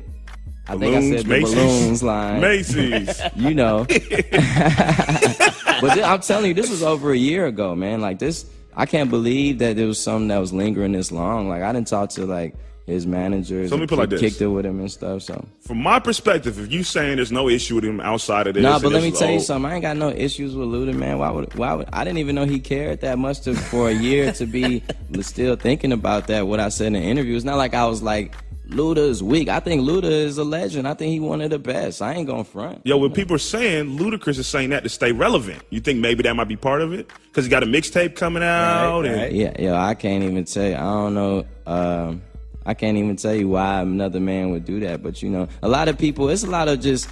I 0.65 0.77
think 0.77 0.95
I 0.95 0.99
Balloons, 0.99 1.15
said 1.17 1.25
the 1.25 1.29
Macy's. 1.29 1.55
balloons 1.55 2.03
line. 2.03 2.39
Macy's. 2.41 3.21
you 3.35 3.53
know. 3.53 3.79
but 3.89 3.97
thi- 5.93 6.03
I'm 6.03 6.21
telling 6.21 6.45
you, 6.47 6.53
this 6.53 6.69
was 6.69 6.83
over 6.83 7.11
a 7.11 7.17
year 7.17 7.45
ago, 7.47 7.75
man. 7.75 7.99
Like 7.99 8.19
this, 8.19 8.45
I 8.75 8.85
can't 8.85 9.09
believe 9.09 9.59
that 9.59 9.75
there 9.75 9.87
was 9.87 9.99
something 10.01 10.29
that 10.29 10.37
was 10.37 10.53
lingering 10.53 10.93
this 10.93 11.11
long. 11.11 11.49
Like 11.49 11.63
I 11.63 11.73
didn't 11.73 11.87
talk 11.87 12.11
to 12.11 12.25
like 12.25 12.55
his 12.85 13.07
managers. 13.07 13.69
So 13.69 13.75
let 13.75 13.81
me 13.81 13.87
put 13.87 13.97
like 13.97 14.09
this. 14.09 14.19
Kicked 14.19 14.41
it 14.41 14.47
with 14.47 14.65
him 14.65 14.79
and 14.79 14.91
stuff. 14.91 15.21
So. 15.21 15.45
From 15.61 15.81
my 15.81 15.99
perspective, 15.99 16.59
if 16.59 16.71
you 16.71 16.83
saying 16.83 17.15
there's 17.15 17.31
no 17.31 17.47
issue 17.47 17.75
with 17.75 17.85
him 17.85 18.01
outside 18.01 18.47
of 18.47 18.55
this, 18.55 18.63
No, 18.63 18.73
and 18.73 18.83
but 18.83 18.91
let 18.91 19.03
me 19.03 19.11
tell 19.11 19.29
you 19.29 19.39
something. 19.39 19.71
I 19.71 19.75
ain't 19.75 19.81
got 19.81 19.95
no 19.97 20.09
issues 20.09 20.55
with 20.55 20.67
Luda, 20.67 20.93
man. 20.93 21.17
Why 21.19 21.31
would? 21.31 21.53
Why 21.55 21.73
would? 21.73 21.87
I 21.93 22.03
didn't 22.03 22.19
even 22.19 22.35
know 22.35 22.45
he 22.45 22.59
cared 22.59 23.01
that 23.01 23.17
much 23.17 23.41
to 23.41 23.55
for 23.55 23.89
a 23.89 23.93
year 23.93 24.31
to 24.33 24.45
be 24.45 24.83
still 25.21 25.55
thinking 25.55 25.91
about 25.91 26.27
that. 26.27 26.47
What 26.47 26.59
I 26.59 26.69
said 26.69 26.87
in 26.87 26.93
the 26.93 26.99
interview. 27.01 27.35
It's 27.35 27.45
not 27.45 27.57
like 27.57 27.73
I 27.73 27.85
was 27.85 28.03
like, 28.03 28.35
Luda 28.67 28.97
is 28.97 29.21
weak. 29.21 29.49
I 29.49 29.59
think 29.59 29.81
Luda 29.81 30.03
is 30.09 30.37
a 30.37 30.43
legend. 30.43 30.87
I 30.87 30.93
think 30.93 31.11
he 31.11 31.19
one 31.19 31.41
of 31.41 31.49
the 31.49 31.59
best. 31.59 32.01
I 32.01 32.13
ain't 32.13 32.27
gonna 32.27 32.43
front. 32.43 32.81
Yo, 32.85 32.97
when 32.97 33.11
people 33.11 33.35
are 33.35 33.39
saying 33.39 33.97
Ludacris 33.97 34.39
is 34.39 34.47
saying 34.47 34.71
that 34.71 34.83
to 34.83 34.89
stay 34.89 35.11
relevant, 35.11 35.61
you 35.69 35.79
think 35.79 35.99
maybe 35.99 36.23
that 36.23 36.35
might 36.35 36.47
be 36.47 36.55
part 36.55 36.81
of 36.81 36.93
it? 36.93 37.09
Because 37.27 37.45
he 37.45 37.49
got 37.49 37.63
a 37.63 37.65
mixtape 37.65 38.15
coming 38.15 38.43
out. 38.43 39.05
and 39.05 39.35
Yeah, 39.35 39.53
yeah. 39.57 39.81
I 39.81 39.93
can't 39.93 40.23
even 40.23 40.45
tell 40.45 40.67
you. 40.67 40.75
I 40.75 40.79
don't 40.79 41.13
know. 41.13 41.45
Um, 41.65 42.21
I 42.65 42.73
can't 42.73 42.97
even 42.97 43.15
tell 43.15 43.33
you 43.35 43.49
why 43.49 43.81
another 43.81 44.19
man 44.19 44.51
would 44.51 44.65
do 44.65 44.79
that. 44.81 45.03
But 45.03 45.21
you 45.21 45.29
know, 45.29 45.47
a 45.61 45.67
lot 45.67 45.87
of 45.87 45.97
people. 45.97 46.29
It's 46.29 46.43
a 46.43 46.49
lot 46.49 46.67
of 46.67 46.79
just 46.79 47.09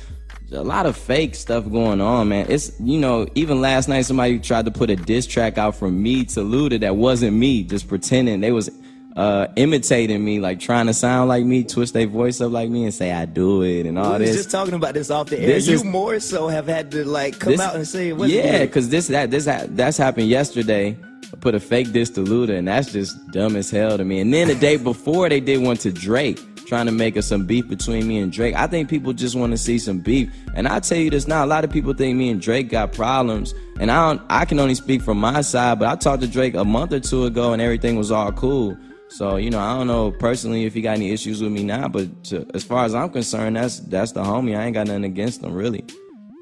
a 0.54 0.62
lot 0.64 0.86
of 0.86 0.98
fake 0.98 1.34
stuff 1.36 1.70
going 1.72 2.02
on, 2.02 2.30
man. 2.30 2.46
It's 2.50 2.72
you 2.80 3.00
know, 3.00 3.28
even 3.36 3.62
last 3.62 3.88
night 3.88 4.02
somebody 4.02 4.40
tried 4.40 4.66
to 4.66 4.72
put 4.72 4.90
a 4.90 4.96
diss 4.96 5.26
track 5.28 5.58
out 5.58 5.76
from 5.76 6.02
me 6.02 6.26
to 6.26 6.42
Luda 6.42 6.80
that 6.82 6.96
wasn't 6.98 7.38
me, 7.38 7.64
just 7.64 7.88
pretending 7.88 8.42
they 8.42 8.52
was 8.52 8.70
uh 9.18 9.48
imitating 9.58 10.24
me, 10.24 10.40
like 10.40 10.60
trying 10.62 10.86
to 10.88 10.94
sound 10.94 11.28
like 11.28 11.44
me, 11.44 11.64
twist 11.66 11.94
their 11.94 12.08
voice 12.08 12.40
up 12.40 12.52
like 12.52 12.70
me, 12.70 12.86
and 12.86 12.94
say 12.94 13.12
I 13.12 13.26
do 13.26 13.62
it 13.62 13.86
and 13.86 14.00
all 14.00 14.14
we 14.20 14.26
this. 14.26 14.36
just 14.38 14.52
talking 14.52 14.74
about 14.74 14.94
this 14.94 15.10
off 15.10 15.28
the 15.30 15.38
air. 15.40 15.48
This 15.48 15.68
you 15.68 15.74
is- 15.76 15.84
more 15.84 16.20
so 16.22 16.48
have 16.48 16.68
had 16.68 16.92
to 16.92 17.04
like 17.06 17.38
come 17.40 17.52
This- 17.52 17.62
out 17.62 17.76
and 17.76 17.86
say 17.88 18.14
yeah, 18.14 18.60
because 18.66 18.88
this 18.90 19.08
that 19.08 19.30
this 19.32 19.46
ha- 19.48 19.66
that's 19.70 19.98
happened 19.98 20.28
yesterday. 20.30 20.98
I 21.34 21.38
put 21.38 21.56
a 21.56 21.60
fake 21.60 21.92
diss 21.92 22.10
to 22.12 22.22
Luda, 22.22 22.58
and 22.58 22.68
that's 22.68 22.92
just 22.92 23.16
dumb 23.32 23.56
as 23.56 23.72
hell 23.72 23.98
to 23.98 24.04
me. 24.04 24.20
And 24.20 24.34
then 24.34 24.48
the 24.48 24.56
day 24.56 24.78
before, 24.78 25.30
they 25.30 25.40
did 25.40 25.62
one 25.62 25.78
to 25.78 25.92
Drake, 25.92 26.40
trying 26.66 26.88
to 26.88 26.92
make 26.92 27.16
us 27.16 27.28
some 27.28 27.46
beef 27.46 27.68
between 27.70 28.08
me 28.08 28.20
and 28.20 28.32
Drake. 28.32 28.56
I 28.56 28.68
think 28.68 28.90
people 28.90 29.14
just 29.14 29.36
want 29.36 29.52
to 29.52 29.58
see 29.58 29.80
some 29.80 30.00
beef. 30.00 30.30
And 30.56 30.68
I 30.68 30.80
tell 30.80 30.98
you 30.98 31.10
this 31.10 31.28
now, 31.28 31.46
a 31.46 31.48
lot 31.48 31.64
of 31.64 31.72
people 31.72 31.94
think 31.94 32.18
me 32.18 32.30
and 32.30 32.42
Drake 32.42 32.70
got 32.70 32.92
problems, 32.92 33.54
and 33.80 33.90
I 33.90 34.10
don't. 34.10 34.22
I 34.30 34.46
can 34.46 34.60
only 34.60 34.76
speak 34.76 35.02
from 35.02 35.20
my 35.20 35.42
side, 35.42 35.80
but 35.80 35.88
I 35.88 35.96
talked 35.96 36.22
to 36.22 36.28
Drake 36.28 36.54
a 36.54 36.66
month 36.66 36.92
or 36.92 37.00
two 37.00 37.26
ago, 37.26 37.54
and 37.54 37.62
everything 37.62 37.96
was 37.96 38.12
all 38.12 38.32
cool. 38.32 38.78
So 39.08 39.38
you 39.38 39.50
know, 39.50 39.60
I 39.60 39.78
don't 39.78 39.88
know 39.88 40.12
personally 40.12 40.66
if 40.66 40.74
he 40.74 40.82
got 40.82 40.96
any 40.96 41.12
issues 41.12 41.42
with 41.42 41.52
me 41.52 41.64
now, 41.64 41.88
but 41.88 42.24
to, 42.26 42.46
as 42.54 42.64
far 42.64 42.86
as 42.86 42.94
I'm 42.94 43.10
concerned, 43.10 43.56
that's 43.56 43.80
that's 43.80 44.12
the 44.12 44.24
homie. 44.24 44.58
I 44.58 44.66
ain't 44.66 44.74
got 44.74 44.88
nothing 44.88 45.06
against 45.06 45.44
him, 45.44 45.54
really. 45.54 45.86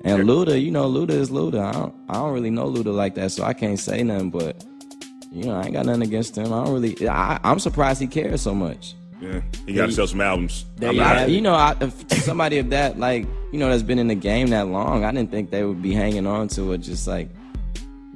And 0.04 0.24
Luda, 0.24 0.62
you 0.62 0.72
know, 0.72 0.90
Luda 0.90 1.10
is 1.10 1.30
Luda. 1.30 1.62
I 1.62 1.72
don't, 1.74 1.94
I 2.08 2.14
don't 2.14 2.34
really 2.34 2.50
know 2.50 2.68
Luda 2.68 2.94
like 2.94 3.16
that, 3.16 3.32
so 3.32 3.44
I 3.44 3.54
can't 3.54 3.78
say 3.80 4.02
nothing. 4.02 4.30
But 4.30 4.64
you 5.32 5.46
know, 5.46 5.56
I 5.56 5.64
ain't 5.64 5.74
got 5.74 5.86
nothing 5.86 6.02
against 6.04 6.38
him. 6.38 6.52
I 6.54 6.64
don't 6.64 6.74
really. 6.74 7.08
I, 7.08 7.40
I'm 7.44 7.60
surprised 7.60 8.02
he 8.02 8.08
cares 8.08 8.42
so 8.42 8.54
much. 8.54 8.96
Yeah, 9.22 9.42
he 9.66 9.74
got 9.74 9.88
to 9.88 9.92
sell 9.92 10.08
some 10.08 10.22
albums. 10.22 10.66
There 10.78 10.90
I'm 10.90 10.96
you 10.96 11.02
not- 11.02 11.18
have 11.18 11.30
it. 11.30 11.34
You 11.34 11.42
know, 11.42 11.54
I, 11.54 11.76
if 11.82 12.10
somebody 12.24 12.58
of 12.60 12.70
that, 12.70 12.98
like, 13.00 13.26
you 13.52 13.60
know, 13.60 13.70
that's 13.70 13.84
been 13.84 14.00
in 14.00 14.08
the 14.08 14.16
game 14.16 14.48
that 14.52 14.68
long, 14.68 15.04
I 15.04 15.12
didn't 15.12 15.30
think 15.30 15.50
they 15.52 15.64
would 15.66 15.82
be 15.82 15.94
hanging 15.94 16.26
on 16.26 16.48
to 16.50 16.72
it 16.72 16.78
just 16.80 17.06
like, 17.06 17.30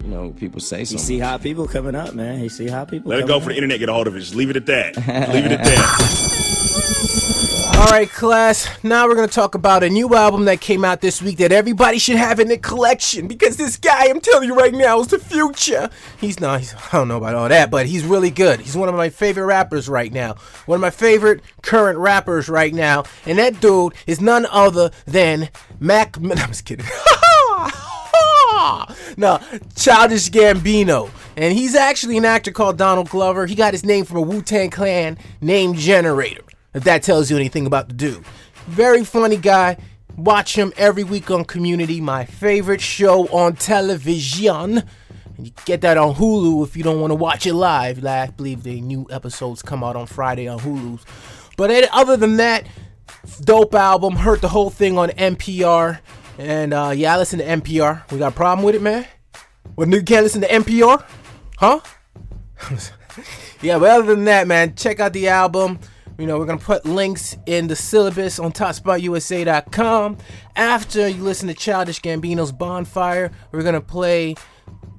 you 0.01 0.07
know, 0.09 0.31
people 0.31 0.59
say 0.61 0.85
something. 0.85 0.97
You 0.99 1.03
see 1.03 1.19
hot 1.19 1.41
people 1.41 1.67
coming 1.67 1.93
up, 1.95 2.13
man. 2.13 2.39
You 2.41 2.47
see 2.49 2.67
hot 2.67 2.89
people. 2.89 3.09
Let 3.09 3.19
it 3.19 3.27
go 3.27 3.33
coming 3.33 3.41
for 3.43 3.49
the 3.49 3.55
internet. 3.55 3.79
Get 3.79 3.89
a 3.89 3.93
hold 3.93 4.07
of 4.07 4.15
it. 4.15 4.19
Just 4.21 4.35
leave 4.35 4.49
it 4.49 4.55
at 4.55 4.65
that. 4.67 4.95
leave 5.33 5.45
it 5.45 5.51
at 5.51 5.63
that. 5.65 6.32
All 7.83 7.89
right, 7.89 8.09
class. 8.09 8.65
Now 8.81 9.07
we're 9.07 9.15
gonna 9.15 9.27
talk 9.27 9.55
about 9.55 9.83
a 9.83 9.89
new 9.89 10.15
album 10.15 10.45
that 10.45 10.61
came 10.61 10.85
out 10.85 11.01
this 11.01 11.21
week 11.21 11.37
that 11.39 11.51
everybody 11.51 11.99
should 11.99 12.15
have 12.15 12.39
in 12.39 12.47
their 12.47 12.57
collection 12.57 13.27
because 13.27 13.57
this 13.57 13.75
guy, 13.75 14.05
I'm 14.05 14.21
telling 14.21 14.47
you 14.47 14.55
right 14.55 14.73
now, 14.73 15.01
is 15.01 15.07
the 15.07 15.19
future. 15.19 15.89
He's 16.17 16.39
not. 16.39 16.61
He's, 16.61 16.73
I 16.73 16.89
don't 16.93 17.09
know 17.09 17.17
about 17.17 17.35
all 17.35 17.49
that, 17.49 17.69
but 17.69 17.85
he's 17.85 18.05
really 18.05 18.31
good. 18.31 18.61
He's 18.61 18.77
one 18.77 18.87
of 18.87 18.95
my 18.95 19.09
favorite 19.09 19.45
rappers 19.45 19.89
right 19.89 20.13
now. 20.13 20.35
One 20.65 20.77
of 20.77 20.81
my 20.81 20.91
favorite 20.91 21.41
current 21.61 21.99
rappers 21.99 22.47
right 22.47 22.73
now, 22.73 23.03
and 23.25 23.37
that 23.37 23.59
dude 23.59 23.93
is 24.07 24.21
none 24.21 24.47
other 24.49 24.89
than 25.05 25.49
Mac. 25.81 26.15
I'm 26.17 26.29
just 26.29 26.63
kidding. 26.63 26.85
no, 29.17 29.41
Childish 29.75 30.29
Gambino. 30.29 31.11
And 31.35 31.53
he's 31.53 31.75
actually 31.75 32.17
an 32.17 32.23
actor 32.23 32.51
called 32.51 32.77
Donald 32.77 33.09
Glover. 33.09 33.45
He 33.45 33.55
got 33.55 33.73
his 33.73 33.83
name 33.83 34.05
from 34.05 34.17
a 34.17 34.21
Wu 34.21 34.41
Tang 34.41 34.69
Clan 34.69 35.17
named 35.41 35.75
Generator, 35.75 36.43
if 36.73 36.83
that 36.83 37.03
tells 37.03 37.29
you 37.29 37.37
anything 37.37 37.65
about 37.65 37.87
the 37.87 37.93
dude. 37.93 38.23
Very 38.67 39.03
funny 39.03 39.37
guy. 39.37 39.77
Watch 40.15 40.55
him 40.55 40.71
every 40.77 41.03
week 41.03 41.31
on 41.31 41.43
Community, 41.43 41.99
my 41.99 42.25
favorite 42.25 42.81
show 42.81 43.27
on 43.29 43.55
television. 43.55 44.83
And 45.37 45.47
you 45.47 45.53
get 45.65 45.81
that 45.81 45.97
on 45.97 46.15
Hulu 46.15 46.63
if 46.65 46.77
you 46.77 46.83
don't 46.83 47.01
want 47.01 47.11
to 47.11 47.15
watch 47.15 47.47
it 47.47 47.55
live. 47.55 48.05
I 48.05 48.27
believe 48.27 48.63
the 48.63 48.79
new 48.81 49.07
episodes 49.09 49.61
come 49.61 49.83
out 49.83 49.95
on 49.95 50.05
Friday 50.05 50.47
on 50.47 50.59
Hulu. 50.59 50.99
But 51.57 51.89
other 51.91 52.15
than 52.15 52.37
that, 52.37 52.67
dope 53.41 53.73
album. 53.73 54.15
Heard 54.15 54.41
the 54.41 54.49
whole 54.49 54.69
thing 54.69 54.97
on 54.97 55.09
NPR. 55.09 55.99
And 56.37 56.73
uh, 56.73 56.93
yeah, 56.95 57.15
I 57.15 57.17
listen 57.17 57.39
to 57.39 57.45
NPR. 57.45 58.09
We 58.11 58.19
got 58.19 58.33
a 58.33 58.35
problem 58.35 58.65
with 58.65 58.75
it, 58.75 58.81
man? 58.81 59.05
What 59.75 59.87
nigga 59.87 60.05
can't 60.05 60.23
listen 60.23 60.41
to 60.41 60.47
NPR? 60.47 61.03
Huh? 61.57 61.79
yeah, 63.61 63.79
but 63.79 63.89
other 63.89 64.15
than 64.15 64.25
that, 64.25 64.47
man, 64.47 64.75
check 64.75 64.99
out 64.99 65.13
the 65.13 65.29
album. 65.29 65.79
You 66.23 66.27
know, 66.27 66.39
we're 66.39 66.45
gonna 66.45 66.57
put 66.57 66.85
links 66.85 67.35
in 67.45 67.67
the 67.67 67.75
syllabus 67.75 68.39
on 68.39 68.53
topspotusa.com. 68.53 70.17
After 70.55 71.05
you 71.05 71.21
listen 71.21 71.49
to 71.49 71.53
Childish 71.53 71.99
Gambino's 71.99 72.53
Bonfire, 72.53 73.29
we're 73.51 73.61
gonna 73.61 73.81
play 73.81 74.35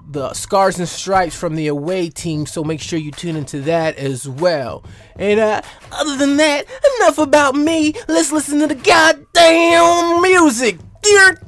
the 0.07 0.35
Scars 0.35 0.79
and 0.79 0.87
Stripes 0.87 1.35
from 1.35 1.55
the 1.55 1.69
away 1.69 2.11
team, 2.11 2.45
so 2.45 2.63
make 2.63 2.83
sure 2.83 2.99
you 2.99 3.11
tune 3.11 3.37
into 3.37 3.63
that 3.63 3.97
as 3.97 4.29
well. 4.29 4.85
And 5.17 5.41
uh, 5.41 5.63
other 5.93 6.19
than 6.19 6.37
that, 6.37 6.67
enough 6.99 7.17
about 7.17 7.55
me. 7.55 7.95
Let's 8.07 8.31
listen 8.31 8.59
to 8.59 8.67
the 8.67 8.75
goddamn 8.75 10.21
music. 10.21 10.79
Dear 11.01 11.41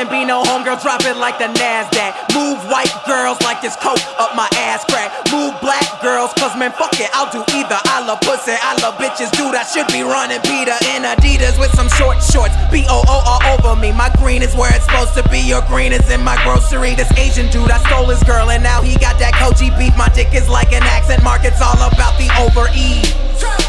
childish 0.00 0.10
Gambino, 0.10 0.42
homegirl 0.44 0.80
drop 0.82 1.04
it 1.04 1.16
like 1.16 1.38
the 1.38 1.46
NASDAQ. 1.58 2.34
Move 2.34 2.58
white 2.70 2.92
girls 3.06 3.40
like 3.42 3.60
this 3.60 3.76
coat 3.76 4.00
up 4.18 4.34
my 4.34 4.48
ass 4.56 4.84
crack. 4.84 5.12
Move 5.32 5.58
black 5.60 5.84
girls, 6.02 6.32
cause 6.34 6.56
man, 6.56 6.72
fuck 6.72 6.98
it, 7.00 7.10
I'll 7.12 7.30
do 7.30 7.44
either. 7.54 7.78
I 7.84 8.04
love 8.06 8.20
pussy, 8.20 8.52
I 8.52 8.76
love 8.82 8.94
bitches, 8.94 9.30
dude. 9.32 9.54
I 9.54 9.64
should 9.64 9.86
be 9.88 10.02
running 10.02 10.40
Peter 10.42 10.76
in 10.94 11.02
Adidas 11.02 11.58
with 11.58 11.72
some 11.74 11.88
short 11.88 12.22
shorts. 12.22 12.54
B 12.70 12.84
O 12.88 13.02
O 13.06 13.22
all 13.26 13.42
over 13.52 13.80
me. 13.80 13.92
My 13.92 14.10
green 14.18 14.42
is 14.42 14.54
where 14.54 14.74
it's 14.74 14.84
supposed 14.84 15.14
to 15.14 15.28
be. 15.28 15.40
Your 15.40 15.62
green 15.62 15.92
is 15.92 16.08
in 16.10 16.22
my 16.22 16.40
grocery. 16.42 16.94
This 16.94 17.10
Asian 17.18 17.50
dude, 17.50 17.70
I 17.70 17.78
stole 17.84 18.06
his 18.06 18.22
girl, 18.24 18.50
and 18.50 18.62
now 18.62 18.82
he 18.82 18.96
got 18.98 19.18
that 19.18 19.34
Kobe 19.34 19.70
beef. 19.78 19.96
My 19.96 20.08
dick 20.08 20.34
is 20.34 20.48
like 20.48 20.72
an 20.72 20.82
accent 20.82 21.22
mark, 21.22 21.44
it's 21.44 21.60
all 21.60 21.76
about 21.76 22.16
the 22.18 22.28
over 22.40 22.68
E. 22.74 23.59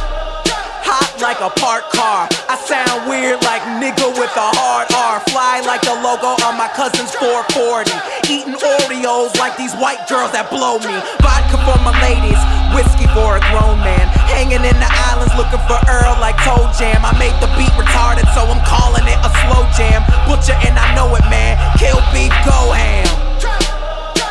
Hot 0.91 1.15
like 1.23 1.39
a 1.39 1.47
parked 1.55 1.87
car. 1.95 2.27
I 2.51 2.59
sound 2.67 3.07
weird 3.07 3.39
like 3.47 3.63
nigga 3.79 4.11
with 4.11 4.35
a 4.35 4.49
hard 4.59 4.91
R. 4.91 5.23
Fly 5.31 5.63
like 5.63 5.79
the 5.87 5.95
logo 6.03 6.35
on 6.43 6.59
my 6.59 6.67
cousin's 6.75 7.15
440. 7.15 7.95
Eating 8.27 8.59
Oreos 8.59 9.31
like 9.39 9.55
these 9.55 9.71
white 9.79 10.03
girls 10.11 10.35
that 10.35 10.51
blow 10.51 10.83
me. 10.83 10.91
Vodka 11.23 11.63
for 11.63 11.79
my 11.79 11.95
ladies, 12.03 12.35
whiskey 12.75 13.07
for 13.15 13.39
a 13.39 13.41
grown 13.55 13.79
man. 13.79 14.03
Hanging 14.35 14.67
in 14.67 14.75
the 14.83 14.91
islands 15.15 15.31
looking 15.39 15.63
for 15.63 15.79
Earl 15.87 16.19
like 16.19 16.35
Toe 16.43 16.67
Jam. 16.75 17.07
I 17.07 17.15
made 17.15 17.39
the 17.39 17.47
beat 17.55 17.71
retarded, 17.79 18.27
so 18.35 18.43
I'm 18.43 18.59
calling 18.67 19.07
it 19.07 19.15
a 19.23 19.31
slow 19.47 19.63
jam. 19.79 20.03
Butcher 20.27 20.59
and 20.59 20.75
I 20.75 20.91
know 20.91 21.07
it, 21.15 21.23
man. 21.31 21.55
Kill 21.79 22.03
beef, 22.11 22.35
go 22.43 22.75
ham. 22.75 23.07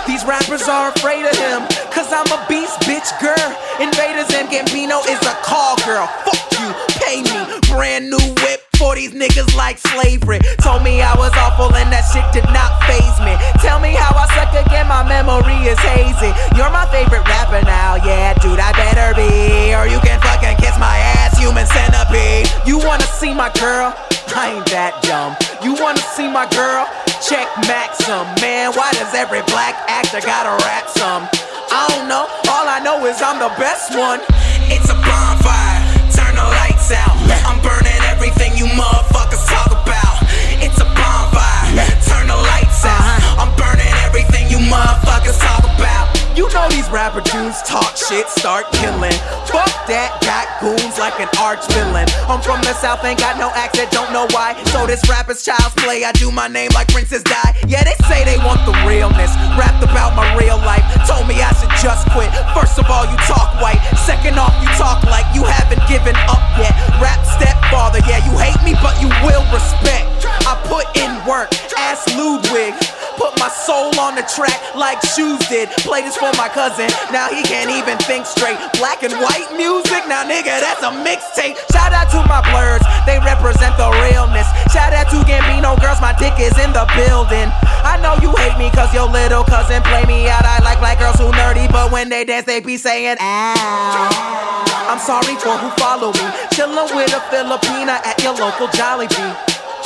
These 0.05 0.29
rappers 0.29 0.69
are 0.69 0.93
afraid 0.93 1.25
of 1.25 1.33
him, 1.41 1.65
cause 1.89 2.13
I'm 2.13 2.29
a 2.29 2.45
beast, 2.53 2.85
bitch, 2.85 3.09
girl. 3.17 3.49
Invaders 3.81 4.29
and 4.37 4.53
Gambino 4.53 5.01
is 5.09 5.23
a 5.25 5.33
call 5.41 5.81
girl. 5.89 6.05
Fuck 6.29 6.50
you, 6.61 6.71
pay 7.01 7.25
me. 7.25 7.41
Brand 7.73 8.11
new 8.11 8.21
whip 8.45 8.61
for 8.77 8.95
these 8.97 9.13
niggas 9.13 9.55
like 9.57 9.79
slavery. 9.79 10.41
Told 10.61 10.83
me 10.83 11.01
I 11.01 11.13
was 11.17 11.33
awful 11.37 11.73
and 11.77 11.93
that 11.93 12.05
shit 12.09 12.25
did 12.33 12.49
not 12.53 12.77
phase 12.89 13.19
me. 13.21 13.37
Tell 13.61 13.81
me 13.81 13.93
how 13.97 14.13
I 14.17 14.25
suck 14.37 14.53
again, 14.57 14.89
my 14.89 15.05
memory 15.05 15.69
is 15.69 15.79
hazy. 15.81 16.33
You're 16.57 16.73
my 16.73 16.89
favorite 16.89 17.25
rapper 17.29 17.61
now, 17.65 18.01
yeah, 18.01 18.33
dude, 18.41 18.61
I 18.61 18.73
better 18.73 19.13
be. 19.17 19.73
Or 19.77 19.85
you 19.85 20.01
can 20.01 20.21
fucking 20.21 20.57
kiss 20.57 20.77
my 20.81 20.97
ass, 21.21 21.37
human 21.37 21.69
centipede. 21.69 22.49
You 22.65 22.81
wanna 22.81 23.09
see 23.21 23.33
my 23.33 23.53
girl? 23.61 23.93
I 24.33 24.57
ain't 24.57 24.67
that 24.71 24.97
dumb. 25.03 25.37
You 25.61 25.75
wanna 25.77 26.05
see 26.17 26.29
my 26.29 26.47
girl? 26.55 26.89
Check 27.21 27.49
Maxim, 27.69 28.25
man. 28.41 28.73
Why 28.73 28.93
does 28.97 29.13
every 29.13 29.43
black 29.53 29.77
actor 29.91 30.25
gotta 30.25 30.57
rap 30.65 30.89
some? 30.89 31.29
I 31.71 31.87
don't 31.93 32.09
know. 32.09 32.27
All 32.49 32.67
I 32.67 32.81
know 32.81 33.05
is 33.07 33.21
I'm 33.21 33.39
the 33.39 33.53
best 33.61 33.93
one. 33.93 34.21
It's 34.73 34.89
a 34.89 34.95
bonfire. 34.95 35.80
The 36.41 36.47
lights 36.57 36.91
out. 36.93 37.17
I'm 37.45 37.61
burning 37.61 38.01
everything 38.09 38.57
you 38.57 38.65
motherfuckers 38.65 39.45
talk 39.47 39.73
about. 39.73 40.25
It's 40.65 40.81
a 40.81 40.85
bonfire. 40.85 41.85
Turn 42.09 42.29
the 42.29 42.37
lights 42.37 42.83
out. 42.87 43.21
I'm 43.37 43.55
burning 43.61 43.93
everything 44.07 44.49
you 44.49 44.57
motherfuckers 44.57 45.39
talk 45.39 45.65
about. 45.65 46.10
Rapper 46.91 47.23
dudes 47.23 47.63
talk 47.63 47.95
shit, 47.95 48.27
start 48.27 48.67
killing. 48.75 49.15
Fuck 49.47 49.71
that, 49.87 50.11
got 50.27 50.51
goons 50.59 50.99
like 50.99 51.15
an 51.23 51.31
arch 51.39 51.63
villain. 51.71 52.11
I'm 52.27 52.43
from 52.43 52.59
the 52.67 52.75
south, 52.83 53.07
ain't 53.07 53.23
got 53.23 53.39
no 53.39 53.47
accent, 53.55 53.95
don't 53.95 54.11
know 54.11 54.27
why. 54.35 54.59
So 54.75 54.91
this 54.91 54.99
rapper's 55.07 55.47
child's 55.47 55.71
play, 55.79 56.03
I 56.03 56.11
do 56.19 56.35
my 56.35 56.51
name 56.51 56.75
like 56.75 56.91
Princess 56.91 57.23
Di. 57.23 57.47
Yeah, 57.71 57.87
they 57.87 57.95
say 58.11 58.27
they 58.27 58.43
want 58.43 58.67
the 58.67 58.75
realness. 58.83 59.31
Rapped 59.55 59.87
about 59.87 60.19
my 60.19 60.27
real 60.35 60.59
life, 60.67 60.83
told 61.07 61.31
me 61.31 61.39
I 61.39 61.55
should 61.63 61.71
just 61.79 62.11
quit. 62.11 62.27
First 62.59 62.75
of 62.83 62.91
all, 62.91 63.07
you 63.07 63.17
talk 63.23 63.55
white. 63.63 63.79
Second 64.03 64.35
off, 64.43 64.51
you 64.59 64.67
talk 64.75 65.07
like 65.07 65.31
you 65.31 65.47
haven't 65.47 65.87
given 65.87 66.19
up 66.27 66.43
yet. 66.59 66.75
Rap 66.99 67.23
stepfather, 67.23 68.03
yeah, 68.11 68.19
you 68.27 68.35
hate 68.35 68.59
me, 68.67 68.75
but 68.83 68.99
you 68.99 69.07
will 69.23 69.47
respect. 69.55 70.27
I 70.43 70.59
put 70.67 70.91
in 70.99 71.11
work, 71.23 71.55
ask 71.79 72.11
Ludwig. 72.19 72.75
Put 73.21 73.37
my 73.37 73.53
soul 73.53 73.93
on 74.01 74.17
the 74.17 74.25
track 74.25 74.57
like 74.73 74.97
shoes 75.13 75.37
did. 75.53 75.69
Play 75.85 76.01
this 76.01 76.17
for 76.17 76.33
my 76.41 76.49
cousin, 76.49 76.89
now 77.13 77.29
he 77.29 77.45
can't 77.45 77.69
even 77.69 78.01
think 78.09 78.25
straight. 78.25 78.57
Black 78.81 79.05
and 79.05 79.13
white 79.21 79.53
music, 79.61 80.09
now 80.09 80.25
nigga, 80.25 80.57
that's 80.57 80.81
a 80.81 80.89
mixtape. 81.05 81.61
Shout 81.69 81.93
out 81.93 82.09
to 82.17 82.25
my 82.25 82.41
blurs, 82.49 82.81
they 83.05 83.21
represent 83.21 83.77
the 83.77 83.93
realness. 84.09 84.49
Shout 84.73 84.97
out 84.97 85.13
to 85.13 85.21
Gambino 85.29 85.77
girls, 85.85 86.01
my 86.01 86.17
dick 86.17 86.33
is 86.41 86.57
in 86.57 86.73
the 86.73 86.89
building. 86.97 87.53
I 87.85 88.01
know 88.01 88.17
you 88.25 88.33
hate 88.41 88.57
me 88.57 88.73
cause 88.73 88.89
your 88.97 89.05
little 89.13 89.45
cousin 89.45 89.85
play 89.85 90.09
me 90.09 90.25
out. 90.33 90.49
I 90.49 90.65
like 90.65 90.81
black 90.81 90.97
girls 90.97 91.21
who 91.21 91.29
nerdy, 91.37 91.71
but 91.71 91.93
when 91.93 92.09
they 92.09 92.25
dance, 92.25 92.47
they 92.47 92.61
be 92.61 92.79
saying, 92.81 93.21
ow. 93.21 94.41
I'm 94.89 94.99
sorry 94.99 95.37
for 95.37 95.61
who 95.61 95.69
follow 95.77 96.09
me. 96.17 96.27
Chillin' 96.57 96.89
with 96.97 97.13
a 97.13 97.21
Filipina 97.29 98.01
at 98.01 98.17
your 98.25 98.33
local 98.33 98.69
Jollibee. 98.69 99.37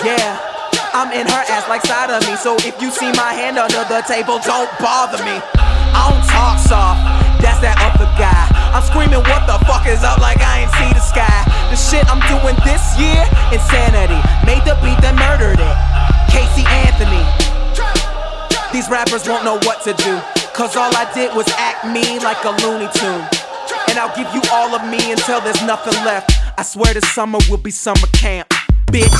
Yeah. 0.06 0.53
I'm 0.94 1.10
in 1.10 1.26
her 1.26 1.42
ass 1.50 1.66
like 1.66 1.82
side 1.82 2.06
of 2.06 2.22
me. 2.22 2.38
So 2.38 2.54
if 2.62 2.78
you 2.78 2.86
see 2.94 3.10
my 3.18 3.34
hand 3.34 3.58
under 3.58 3.82
the 3.90 4.06
table, 4.06 4.38
don't 4.46 4.70
bother 4.78 5.18
me. 5.26 5.42
I 5.90 6.06
don't 6.06 6.22
talk 6.30 6.54
soft, 6.62 7.02
that's 7.42 7.58
that 7.66 7.74
other 7.82 8.06
guy. 8.14 8.46
I'm 8.70 8.82
screaming, 8.86 9.18
what 9.26 9.42
the 9.50 9.58
fuck 9.66 9.90
is 9.90 10.06
up 10.06 10.22
like 10.22 10.38
I 10.38 10.62
ain't 10.62 10.72
see 10.78 10.90
the 10.94 11.02
sky. 11.02 11.42
The 11.74 11.74
shit 11.74 12.06
I'm 12.06 12.22
doing 12.30 12.54
this 12.62 12.94
year, 12.94 13.26
insanity. 13.50 14.22
Made 14.46 14.62
the 14.62 14.78
beat, 14.86 14.94
then 15.02 15.18
murdered 15.18 15.58
it. 15.58 15.76
Casey 16.30 16.62
Anthony. 16.86 17.26
These 18.70 18.86
rappers 18.86 19.26
won't 19.26 19.42
know 19.42 19.58
what 19.66 19.82
to 19.90 19.98
do. 19.98 20.14
Cause 20.54 20.78
all 20.78 20.94
I 20.94 21.10
did 21.10 21.34
was 21.34 21.50
act 21.58 21.90
me 21.90 22.22
like 22.22 22.38
a 22.46 22.54
Looney 22.62 22.86
Tune. 22.94 23.26
And 23.90 23.98
I'll 23.98 24.14
give 24.14 24.30
you 24.30 24.42
all 24.54 24.70
of 24.70 24.86
me 24.86 25.10
until 25.10 25.42
there's 25.42 25.62
nothing 25.66 25.98
left. 26.06 26.30
I 26.54 26.62
swear 26.62 26.94
this 26.94 27.10
summer 27.10 27.42
will 27.50 27.58
be 27.58 27.74
summer 27.74 28.06
camp. 28.14 28.46
Bitch. 28.94 29.10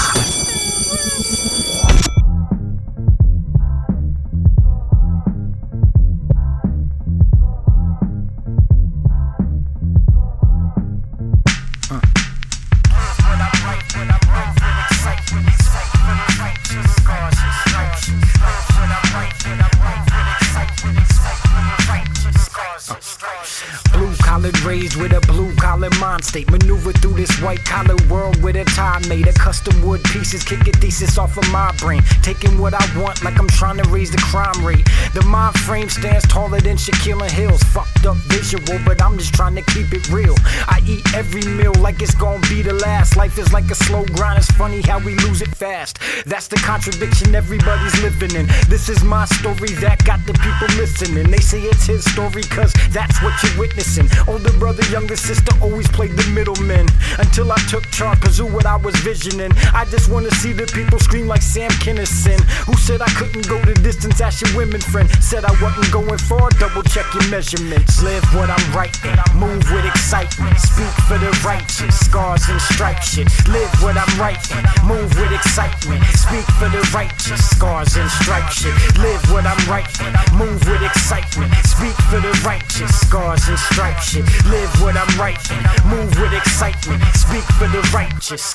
Raised 24.75 24.97
with 24.97 25.13
a 25.13 25.21
blue 25.33 25.55
collar 25.55 25.91
mind 26.01 26.25
state. 26.25 26.51
Maneuver 26.51 26.93
through 26.93 27.15
this 27.15 27.33
white 27.41 27.65
collar 27.65 27.97
world 28.11 28.37
with 28.43 28.57
a 28.57 28.65
tie 28.65 29.01
made. 29.09 29.29
of 29.29 29.35
custom 29.37 29.75
wood 29.87 30.03
pieces, 30.13 30.43
kick 30.43 30.67
a 30.67 30.73
thesis 30.83 31.17
off 31.17 31.37
of 31.37 31.47
my 31.53 31.71
brain. 31.79 32.03
Taking 32.23 32.59
what 32.59 32.75
I 32.75 32.85
want 33.01 33.23
like 33.23 33.39
I'm 33.39 33.53
trying 33.61 33.79
to 33.83 33.89
raise 33.89 34.11
the 34.11 34.23
crime 34.31 34.61
rate. 34.67 34.85
The 35.15 35.23
mind 35.23 35.57
frame 35.67 35.89
stands 35.89 36.27
taller 36.27 36.61
than 36.61 36.77
Shaquille 36.77 37.31
Hills. 37.31 37.63
Fucked 37.75 38.05
up 38.07 38.17
visual, 38.37 38.79
but 38.85 39.01
I'm 39.01 39.17
just 39.17 39.33
trying 39.35 39.55
to 39.55 39.65
keep 39.75 39.93
it 39.93 40.05
real. 40.11 40.35
I 40.77 40.81
eat 40.87 41.05
every 41.15 41.45
meal 41.59 41.75
like 41.87 42.03
it's 42.03 42.15
gonna 42.15 42.41
be 42.49 42.63
the 42.63 42.75
last. 42.87 43.17
Life 43.17 43.39
is 43.39 43.53
like 43.53 43.71
a 43.71 43.77
slow 43.87 44.05
grind. 44.17 44.39
It's 44.39 44.51
funny 44.63 44.81
how 44.83 44.99
we 44.99 45.15
lose 45.27 45.41
it 45.41 45.55
fast. 45.55 46.01
That's 46.27 46.49
the 46.49 46.57
contradiction 46.57 47.35
everybody's 47.35 47.97
living 48.03 48.35
in. 48.35 48.47
This 48.69 48.89
is 48.89 49.05
my 49.05 49.25
story 49.39 49.73
that 49.85 50.05
got 50.05 50.21
the 50.27 50.35
people 50.47 50.69
listening. 50.83 51.31
They 51.31 51.45
say 51.53 51.61
it's 51.61 51.87
his 51.87 52.03
story, 52.13 52.43
cause 52.43 52.73
that's 52.91 53.23
what 53.23 53.35
you're 53.43 53.59
witnessing. 53.61 54.09
Older 54.27 54.55
brother, 54.65 54.89
younger 54.91 55.15
sister 55.15 55.53
always 55.61 55.87
played 55.89 56.17
the 56.17 56.25
middleman. 56.33 56.89
Until 57.19 57.53
I 57.53 57.61
took 57.69 57.85
charge, 57.91 58.19
pursue 58.23 58.47
what 58.47 58.65
I 58.65 58.77
was 58.77 58.97
visioning. 59.05 59.53
I 59.77 59.85
just 59.85 60.09
wanna 60.09 60.31
see 60.41 60.55
the 60.55 60.65
people 60.73 60.99
scream 60.99 61.29
like 61.29 61.43
Sam 61.43 61.69
Kinison. 61.85 62.41
Who 62.65 62.73
said 62.81 63.03
I 63.03 63.11
couldn't 63.21 63.47
go 63.47 63.61
the 63.61 63.75
distance? 63.75 64.23
Ask 64.23 64.41
your 64.41 64.57
women 64.57 64.81
friend. 64.81 65.07
Said 65.21 65.45
I 65.45 65.53
wasn't 65.61 65.93
going 65.93 66.17
far, 66.17 66.49
double 66.57 66.83
check 66.83 67.05
your 67.13 67.29
measurements. 67.29 68.03
Live 68.03 68.25
what 68.33 68.49
I'm 68.49 68.67
writing, 68.73 69.13
move 69.37 69.61
with 69.69 69.85
excitement. 69.85 70.57
Speak 70.57 70.95
for 71.09 71.19
the 71.21 71.29
righteous, 71.45 71.95
scars 72.01 72.49
and 72.49 72.61
stripes 72.73 73.13
shit. 73.13 73.29
Live 73.53 73.69
what 73.85 74.01
I'm 74.01 74.15
writing, 74.17 74.65
move 74.89 75.13
with 75.21 75.33
excitement. 75.33 76.01
Speak 76.17 76.49
for 76.57 76.73
the 76.73 76.81
righteous, 76.89 77.45
scars 77.53 78.01
and 78.01 78.09
stripes 78.09 78.65
shit. 78.65 78.73
Live 78.97 79.21
what 79.29 79.45
I'm 79.45 79.61
writing, 79.69 80.13
move 80.33 80.57
with 80.65 80.81
excitement. 80.81 81.53
Speak 81.69 81.97
for 82.09 82.21
the 82.25 82.33
righteous, 82.49 82.89
scars 83.05 83.45
and 83.45 83.59
stripes 83.59 84.09
shit. 84.09 84.25
Live 84.55 84.83
what 84.83 84.97
I'm 84.97 85.19
writing, 85.19 85.59
move 85.91 86.17
with 86.21 86.33
excitement. 86.33 87.03
Speak 87.15 87.43
for 87.59 87.67
the 87.67 87.83
righteous. 87.93 88.55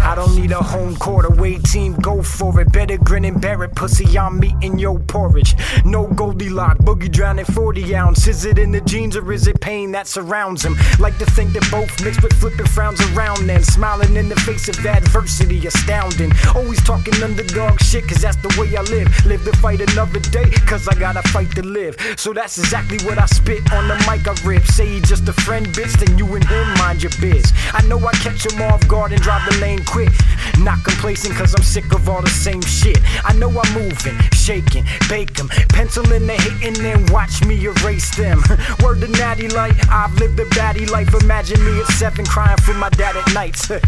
I 0.00 0.14
don't 0.14 0.34
need 0.34 0.50
a 0.50 0.62
home 0.62 0.96
court 0.96 1.26
away 1.26 1.58
team, 1.58 1.92
go 1.96 2.22
for 2.22 2.58
it. 2.62 2.72
Better 2.72 2.96
grin 2.96 3.26
and 3.26 3.38
bear 3.38 3.62
it, 3.64 3.74
pussy. 3.74 4.18
I'm 4.18 4.42
eating 4.42 4.78
your 4.78 4.98
porridge. 4.98 5.54
No 5.84 6.06
Goldilocks, 6.06 6.80
boogie 6.80 7.12
drowning 7.12 7.44
40 7.44 7.96
ounce. 7.96 8.26
Is 8.28 8.46
it 8.46 8.58
in 8.58 8.72
the 8.72 8.80
jeans 8.80 9.14
or 9.14 9.30
is 9.30 9.46
it 9.46 9.60
pain 9.60 9.92
that 9.92 10.06
surrounds 10.06 10.64
him? 10.64 10.74
Like 10.98 11.18
to 11.18 11.26
think 11.26 11.52
that 11.52 11.70
both 11.70 11.92
mixed 12.02 12.22
with 12.22 12.32
flipping 12.32 12.64
frowns 12.64 13.02
around 13.12 13.46
then. 13.46 13.62
Smiling 13.62 14.16
in 14.16 14.30
the 14.30 14.36
face 14.36 14.70
of 14.70 14.86
adversity, 14.86 15.66
astounding. 15.66 16.32
Always 16.54 16.82
talking 16.82 17.22
underdog 17.22 17.78
shit, 17.80 18.08
cause 18.08 18.22
that's 18.22 18.36
the 18.36 18.54
way 18.58 18.74
I 18.74 18.80
live. 18.80 19.26
Live 19.26 19.44
to 19.44 19.52
fight 19.58 19.82
another 19.82 20.20
day, 20.20 20.50
cause 20.66 20.88
I 20.88 20.94
gotta 20.94 21.22
fight 21.28 21.50
to 21.56 21.62
live. 21.62 21.94
So 22.16 22.32
that's 22.32 22.56
exactly 22.56 22.98
what 23.06 23.18
I 23.18 23.26
spit 23.26 23.70
on 23.74 23.86
the 23.88 23.96
mic 24.08 24.26
I 24.26 24.35
rip. 24.44 24.64
Say 24.66 24.86
he 24.86 25.00
just 25.00 25.28
a 25.28 25.32
friend, 25.32 25.66
bitch, 25.68 25.92
then 25.98 26.18
you 26.18 26.26
and 26.34 26.44
him 26.44 26.74
mind 26.78 27.02
your 27.02 27.12
biz. 27.20 27.52
I 27.72 27.82
know 27.86 27.98
I 27.98 28.12
catch 28.12 28.46
him 28.46 28.60
off 28.62 28.86
guard 28.88 29.12
and 29.12 29.20
drive 29.22 29.48
the 29.50 29.56
lane 29.58 29.84
quick. 29.84 30.12
Not 30.58 30.82
complacent, 30.84 31.34
cause 31.34 31.54
I'm 31.54 31.62
sick 31.62 31.92
of 31.92 32.08
all 32.08 32.22
the 32.22 32.30
same 32.30 32.62
shit. 32.62 32.98
I 33.24 33.32
know 33.34 33.48
I'm 33.48 33.72
moving, 33.74 34.18
shaking, 34.32 34.84
bake 35.08 35.38
'em, 35.38 35.48
penciling 35.70 36.26
the 36.26 36.34
hating, 36.34 36.84
and 36.84 37.10
watch 37.10 37.44
me 37.44 37.64
erase 37.64 38.14
them. 38.16 38.42
Word 38.82 39.00
to 39.00 39.08
natty 39.08 39.48
light, 39.48 39.74
I've 39.90 40.14
lived 40.14 40.38
a 40.40 40.44
baddie 40.56 40.88
life. 40.90 41.12
Imagine 41.22 41.64
me 41.64 41.80
at 41.80 41.86
seven 41.88 42.24
crying 42.24 42.58
for 42.58 42.74
my 42.74 42.90
dad 42.90 43.16
at 43.16 43.34
nights. 43.34 43.70
Live 43.70 43.82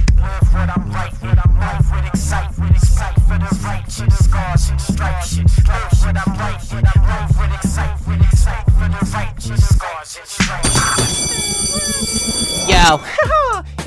what 0.53 0.77
I'm 0.77 0.91
right, 0.91 1.13
what 1.23 1.39
I'm 1.45 1.57
right, 1.59 1.81
with 1.95 2.07
excitement, 2.07 2.77
excite 2.77 3.15
for 3.23 3.39
the 3.39 3.59
righteous, 3.65 4.25
scars 4.25 4.71
and 4.71 4.81
stripes 4.81 5.35
shit. 5.35 5.45
Live 5.69 5.93
what 6.03 6.17
I'm 6.17 6.39
right, 6.39 6.61
what 6.73 6.97
I'm 6.97 7.03
right, 7.05 7.29
with 7.39 7.55
excitement, 7.65 8.23
excite 8.23 8.65
for 8.65 8.89
the 8.89 9.11
righteous, 9.13 9.69
scars 9.69 10.17
and 10.19 10.27
stripes. 10.27 10.38
Yo, 12.69 13.01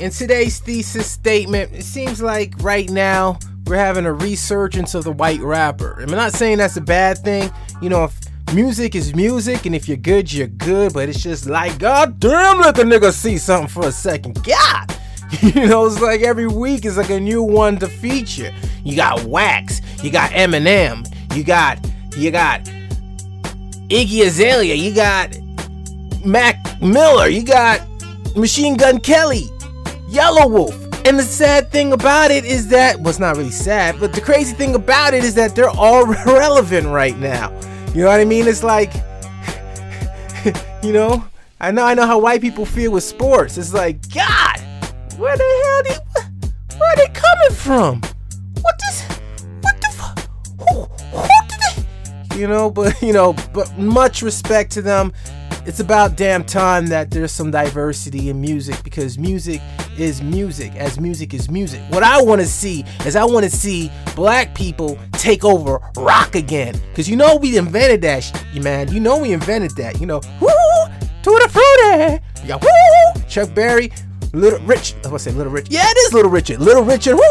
in 0.00 0.10
today's 0.10 0.58
thesis 0.58 1.10
statement, 1.10 1.72
it 1.72 1.84
seems 1.84 2.20
like 2.20 2.54
right 2.60 2.90
now 2.90 3.38
we're 3.66 3.76
having 3.76 4.06
a 4.06 4.12
resurgence 4.12 4.94
of 4.94 5.04
the 5.04 5.12
white 5.12 5.40
rapper. 5.40 6.00
I'm 6.00 6.10
not 6.10 6.32
saying 6.32 6.58
that's 6.58 6.76
a 6.76 6.80
bad 6.80 7.18
thing. 7.18 7.50
You 7.80 7.88
know, 7.88 8.04
if 8.04 8.54
music 8.54 8.94
is 8.94 9.14
music, 9.14 9.66
and 9.66 9.74
if 9.74 9.88
you're 9.88 9.96
good, 9.96 10.32
you're 10.32 10.46
good, 10.46 10.92
but 10.92 11.08
it's 11.08 11.22
just 11.22 11.46
like, 11.46 11.78
God 11.78 12.20
damn, 12.20 12.58
let 12.58 12.74
the 12.74 12.82
nigga 12.82 13.12
see 13.12 13.38
something 13.38 13.68
for 13.68 13.86
a 13.86 13.92
second. 13.92 14.42
God! 14.44 14.94
You 15.40 15.66
know, 15.66 15.86
it's 15.86 15.98
like 15.98 16.20
every 16.20 16.46
week 16.46 16.84
is 16.84 16.98
like 16.98 17.08
a 17.08 17.18
new 17.18 17.42
one 17.42 17.78
to 17.78 17.88
feature. 17.88 18.52
You 18.84 18.96
got 18.96 19.24
Wax, 19.24 19.80
you 20.02 20.10
got 20.10 20.30
Eminem, 20.32 21.08
you 21.34 21.42
got, 21.42 21.78
you 22.14 22.30
got 22.30 22.64
Iggy 23.88 24.26
Azalea, 24.26 24.74
you 24.74 24.94
got 24.94 25.34
Mac 26.24 26.80
Miller, 26.80 27.28
you 27.28 27.42
got 27.42 27.80
Machine 28.36 28.76
Gun 28.76 28.98
Kelly, 29.00 29.48
Yelawolf. 30.08 30.78
And 31.06 31.18
the 31.18 31.24
sad 31.24 31.70
thing 31.72 31.92
about 31.92 32.30
it 32.30 32.44
is 32.44 32.68
that, 32.68 32.98
well, 32.98 33.08
it's 33.08 33.18
not 33.18 33.36
really 33.36 33.50
sad, 33.50 33.98
but 33.98 34.12
the 34.12 34.20
crazy 34.20 34.54
thing 34.54 34.76
about 34.76 35.14
it 35.14 35.24
is 35.24 35.34
that 35.34 35.56
they're 35.56 35.68
all 35.68 36.06
relevant 36.26 36.86
right 36.86 37.18
now. 37.18 37.50
You 37.94 38.02
know 38.02 38.08
what 38.08 38.20
I 38.20 38.24
mean? 38.24 38.46
It's 38.46 38.62
like, 38.62 38.92
you 40.82 40.92
know, 40.92 41.24
I 41.60 41.70
know, 41.72 41.84
I 41.84 41.94
know 41.94 42.06
how 42.06 42.18
white 42.18 42.40
people 42.40 42.64
feel 42.64 42.92
with 42.92 43.04
sports. 43.04 43.58
It's 43.58 43.74
like, 43.74 44.08
God, 44.12 44.60
where 45.18 45.36
the 45.36 45.62
hell 45.64 45.82
they, 45.82 46.78
where 46.78 46.92
are 46.92 46.96
they 46.96 47.08
coming 47.08 47.52
from? 47.52 48.00
What 48.62 48.78
this, 48.78 49.02
what 49.60 49.80
the 49.80 49.88
fuck? 49.88 50.18
Who, 50.58 50.84
who 51.16 51.28
did 51.48 51.60
they? 52.30 52.40
You 52.40 52.46
know, 52.46 52.70
but 52.70 53.00
you 53.02 53.12
know, 53.12 53.34
but 53.52 53.76
much 53.76 54.22
respect 54.22 54.72
to 54.72 54.82
them. 54.82 55.12
It's 55.64 55.78
about 55.78 56.16
damn 56.16 56.44
time 56.44 56.88
that 56.88 57.12
there's 57.12 57.30
some 57.30 57.52
diversity 57.52 58.30
in 58.30 58.40
music 58.40 58.82
because 58.82 59.16
music 59.16 59.60
is 59.96 60.20
music, 60.20 60.74
as 60.74 60.98
music 60.98 61.32
is 61.34 61.48
music. 61.48 61.80
What 61.90 62.02
I 62.02 62.20
want 62.20 62.40
to 62.40 62.48
see 62.48 62.84
is 63.06 63.14
I 63.14 63.24
want 63.24 63.44
to 63.44 63.50
see 63.50 63.88
black 64.16 64.56
people 64.56 64.98
take 65.12 65.44
over 65.44 65.78
rock 65.96 66.34
again. 66.34 66.74
Cause 66.96 67.08
you 67.08 67.14
know 67.14 67.36
we 67.36 67.56
invented 67.56 68.02
that 68.02 68.24
shit, 68.24 68.60
man. 68.60 68.92
You 68.92 68.98
know 68.98 69.18
we 69.18 69.32
invented 69.32 69.76
that. 69.76 70.00
You 70.00 70.06
know, 70.06 70.20
woo, 70.40 70.50
tutti 71.22 71.48
frutti. 71.48 72.20
You 72.42 72.48
got 72.48 72.60
woo, 72.60 73.22
Chuck 73.28 73.54
Berry, 73.54 73.92
Little 74.32 74.58
Rich. 74.66 74.96
I 75.04 75.08
was 75.10 75.22
say 75.22 75.30
Little 75.30 75.52
Rich. 75.52 75.68
Yeah, 75.70 75.84
it 75.86 75.96
is 75.98 76.12
Little 76.12 76.30
Richard. 76.32 76.58
Little 76.58 76.82
Richard. 76.82 77.14
Woo, 77.14 77.22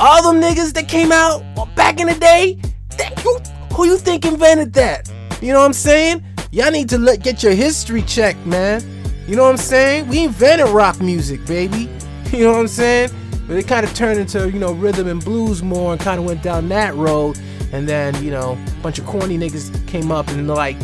all 0.00 0.32
them 0.32 0.42
niggas 0.42 0.72
that 0.72 0.88
came 0.88 1.12
out 1.12 1.44
back 1.76 2.00
in 2.00 2.08
the 2.08 2.14
day. 2.14 2.58
That, 2.98 3.16
who, 3.20 3.38
who 3.72 3.86
you 3.86 3.98
think 3.98 4.26
invented 4.26 4.72
that? 4.72 5.08
You 5.40 5.52
know 5.52 5.60
what 5.60 5.66
I'm 5.66 5.72
saying? 5.72 6.24
Y'all 6.54 6.70
need 6.70 6.86
to 6.90 6.98
let, 6.98 7.22
get 7.22 7.42
your 7.42 7.54
history 7.54 8.02
checked, 8.02 8.44
man. 8.44 8.84
You 9.26 9.36
know 9.36 9.44
what 9.44 9.52
I'm 9.52 9.56
saying? 9.56 10.06
We 10.08 10.22
invented 10.24 10.68
rock 10.68 11.00
music, 11.00 11.44
baby. 11.46 11.88
You 12.32 12.44
know 12.44 12.52
what 12.52 12.60
I'm 12.60 12.68
saying? 12.68 13.10
But 13.46 13.58
it 13.58 13.68
kind 13.68 13.84
of 13.84 13.92
turned 13.92 14.18
into, 14.18 14.50
you 14.50 14.58
know, 14.58 14.72
rhythm 14.72 15.06
and 15.06 15.22
blues 15.22 15.62
more 15.62 15.92
and 15.92 16.00
kind 16.00 16.18
of 16.18 16.24
went 16.24 16.42
down 16.42 16.66
that 16.70 16.94
road. 16.94 17.38
And 17.72 17.86
then, 17.86 18.14
you 18.24 18.30
know, 18.30 18.52
a 18.52 18.82
bunch 18.82 18.98
of 18.98 19.04
corny 19.04 19.36
niggas 19.36 19.86
came 19.86 20.10
up 20.10 20.28
and 20.28 20.48
they're 20.48 20.56
like, 20.56 20.78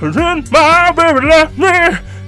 Then 0.00 0.44
my 0.52 0.92
baby 0.92 1.26
left 1.26 1.58
me, 1.58 1.66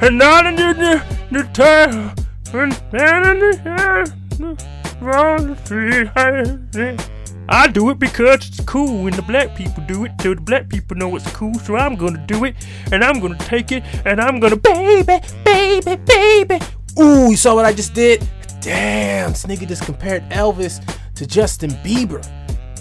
and 0.01 0.19
now 0.19 0.43
the, 0.43 1.05
the 1.31 1.49
tail, 1.53 2.13
and 2.61 2.73
then 2.91 3.39
the 3.39 4.65
around 5.01 5.57
the. 5.67 7.14
I 7.49 7.69
do 7.69 7.91
it 7.91 7.99
because 7.99 8.49
it's 8.49 8.61
cool, 8.65 9.07
and 9.07 9.15
the 9.15 9.23
black 9.23 9.55
people 9.55 9.85
do 9.87 10.05
it, 10.05 10.13
so 10.21 10.35
the 10.35 10.41
black 10.41 10.69
people 10.69 10.97
know 10.97 11.15
it's 11.17 11.31
cool. 11.33 11.55
So 11.55 11.77
I'm 11.77 11.97
gonna 11.97 12.25
do 12.27 12.45
it, 12.45 12.57
and 12.91 13.05
I'm 13.05 13.21
gonna 13.21 13.39
take 13.39 13.73
it, 13.73 13.83
and 14.05 14.21
I'm 14.21 14.41
gonna 14.41 14.57
baby, 14.57 15.21
baby, 15.45 15.97
baby. 15.97 16.59
Ooh, 16.99 17.31
you 17.31 17.37
saw 17.37 17.55
what 17.55 17.65
I 17.65 17.73
just 17.73 17.95
did? 17.95 18.27
Damn, 18.61 19.31
this 19.31 19.45
nigga 19.45 19.69
just 19.69 19.85
compared 19.85 20.23
Elvis 20.31 20.81
to 21.17 21.27
Justin 21.27 21.71
Bieber 21.85 22.25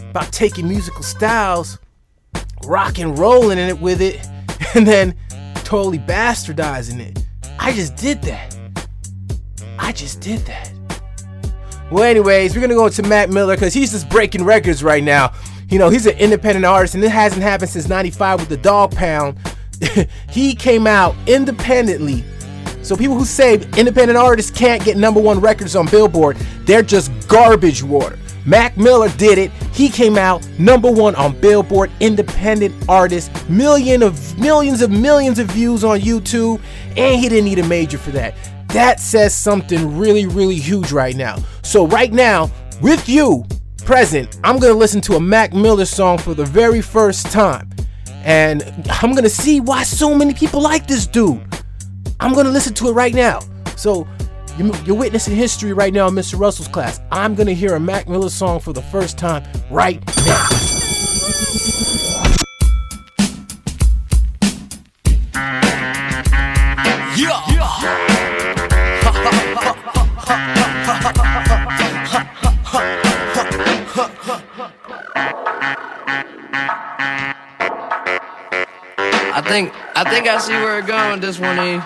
about 0.10 0.32
taking 0.32 0.67
musical 0.67 1.04
styles, 1.04 1.78
rock 2.65 2.99
and 2.99 3.17
rolling 3.17 3.58
in 3.58 3.69
it 3.69 3.80
with 3.80 4.02
it, 4.02 4.26
and 4.76 4.88
then 4.88 5.15
totally 5.63 5.99
bastardizing 5.99 6.99
it. 6.99 7.26
I 7.60 7.73
just 7.73 7.95
did 7.95 8.21
that. 8.23 8.58
I 9.78 9.91
just 9.91 10.21
did 10.21 10.39
that. 10.41 10.72
Well, 11.91 12.04
anyways, 12.04 12.56
we're 12.56 12.62
gonna 12.62 12.74
go 12.74 12.89
to 12.89 13.04
Mac 13.04 13.30
Miller 13.30 13.56
because 13.56 13.74
he's 13.74 13.91
just 13.91 14.10
breaking 14.10 14.43
records 14.43 14.84
right 14.84 15.04
now. 15.04 15.34
You 15.69 15.80
know, 15.80 15.89
he's 15.89 16.06
an 16.06 16.17
independent 16.17 16.65
artist, 16.65 16.96
and 16.96 17.04
it 17.04 17.10
hasn't 17.10 17.41
happened 17.41 17.69
since 17.69 17.88
'95 17.88 18.39
with 18.39 18.50
the 18.50 18.58
Dogg 18.58 18.96
Pound. 18.96 19.38
he 20.30 20.56
came 20.56 20.88
out 20.88 21.15
independently. 21.28 22.24
So 22.82 22.98
people 22.98 23.17
who 23.17 23.26
say 23.26 23.56
independent 23.78 24.17
artists 24.17 24.52
can't 24.52 24.84
get 24.84 24.98
number 24.98 25.22
one 25.22 25.39
records 25.39 25.76
on 25.76 25.88
Billboard, 25.88 26.36
they're 26.65 26.84
just 26.84 27.12
garbage 27.28 27.82
water. 27.82 28.17
Mac 28.46 28.78
Miller 28.78 29.10
did 29.17 29.38
it. 29.38 29.52
He 29.72 29.88
came 29.89 30.17
out 30.17 30.48
number 30.60 30.91
one 30.91 31.15
on 31.15 31.39
Billboard 31.39 31.89
Independent 32.02 32.76
Artist, 32.89 33.32
million 33.50 34.04
of 34.04 34.38
millions 34.38 34.82
of 34.82 34.91
millions 34.91 35.39
of 35.39 35.48
views 35.48 35.84
on 35.84 36.00
YouTube, 36.00 36.62
and 36.98 37.19
he 37.19 37.30
didn't 37.30 37.46
need 37.46 37.60
a 37.60 37.67
major 37.67 37.98
for 37.98 38.12
that. 38.12 38.36
That 38.73 38.99
says 38.99 39.36
something 39.36 39.97
really, 39.97 40.25
really 40.25 40.55
huge 40.55 40.91
right 40.91 41.15
now. 41.15 41.38
So 41.62 41.86
right 41.88 42.12
now, 42.12 42.49
with 42.81 43.07
you 43.07 43.45
present, 43.86 44.39
I'm 44.43 44.57
gonna 44.57 44.73
listen 44.73 44.99
to 45.01 45.15
a 45.15 45.19
Mac 45.19 45.53
Miller 45.53 45.86
song 45.86 46.17
for 46.17 46.33
the 46.33 46.45
very 46.45 46.81
first 46.81 47.27
time, 47.31 47.69
and 48.23 48.63
I'm 49.01 49.13
gonna 49.13 49.29
see 49.29 49.59
why 49.59 49.83
so 49.83 50.15
many 50.15 50.33
people 50.33 50.59
like 50.62 50.88
this 50.88 51.05
dude. 51.05 51.41
I'm 52.19 52.33
gonna 52.33 52.49
listen 52.49 52.73
to 52.75 52.88
it 52.89 52.93
right 52.93 53.13
now. 53.13 53.41
So 53.75 54.07
you- 54.57 54.73
you're 54.86 54.95
witnessing 54.95 55.36
history 55.36 55.73
right 55.73 55.93
now 55.93 56.07
in 56.07 56.15
Mr. 56.15 56.39
Russell's 56.39 56.67
class. 56.67 56.99
I'm 57.12 57.36
gonna 57.36 57.53
hear 57.53 57.75
a 57.75 57.79
Mac 57.79 58.09
Miller 58.09 58.29
song 58.29 58.59
for 58.59 58.73
the 58.73 58.81
first 58.81 59.19
time 59.19 59.43
right 59.69 60.01
now. 60.25 60.72
I 80.05 80.09
think 80.09 80.27
I 80.27 80.37
see 80.37 80.51
where 80.51 80.79
it 80.79 80.85
going 80.87 81.21
this 81.21 81.39
one 81.39 81.55
E. 81.59 81.79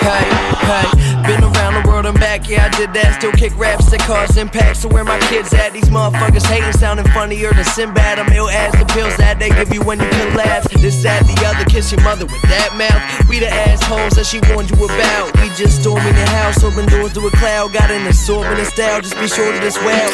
Hey, 0.00 0.24
hey, 0.64 0.88
been 1.28 1.44
around 1.44 1.76
the 1.76 1.84
world 1.86 2.06
and 2.06 2.18
back, 2.18 2.48
yeah, 2.48 2.70
I 2.72 2.76
did 2.78 2.94
that. 2.94 3.20
Still 3.20 3.32
kick 3.32 3.52
raps 3.58 3.90
that 3.90 4.00
cause 4.00 4.38
impact. 4.38 4.78
So 4.78 4.88
where 4.88 5.04
my 5.04 5.20
kids 5.28 5.52
at? 5.52 5.74
These 5.74 5.90
motherfuckers 5.90 6.46
hating, 6.46 6.72
sounding 6.72 7.04
funnier 7.12 7.52
than 7.52 7.64
Sinbad. 7.64 8.18
I'm 8.18 8.32
ill 8.32 8.48
as 8.48 8.72
the 8.72 8.86
pills 8.86 9.14
that 9.18 9.38
they 9.38 9.50
give 9.50 9.74
you 9.74 9.82
when 9.82 10.00
you 10.00 10.24
laugh. 10.32 10.64
This, 10.72 11.02
that, 11.02 11.20
the 11.28 11.36
other, 11.44 11.68
kiss 11.68 11.92
your 11.92 12.00
mother 12.00 12.24
with 12.24 12.42
that 12.48 12.72
mouth. 12.80 13.28
We 13.28 13.38
the 13.38 13.52
assholes 13.52 14.14
that 14.16 14.24
she 14.24 14.40
warned 14.54 14.70
you 14.70 14.80
about. 14.82 15.36
We 15.36 15.52
just 15.52 15.82
storming 15.82 16.16
the 16.16 16.26
house, 16.32 16.64
open 16.64 16.88
doors 16.88 17.12
to 17.12 17.20
a 17.26 17.30
cloud. 17.36 17.74
Got 17.74 17.90
an 17.90 18.06
assortment 18.06 18.58
of 18.58 18.68
style, 18.68 19.02
just 19.02 19.20
be 19.20 19.28
sure 19.28 19.52
to 19.52 19.60
this 19.60 19.76
well. 19.84 20.08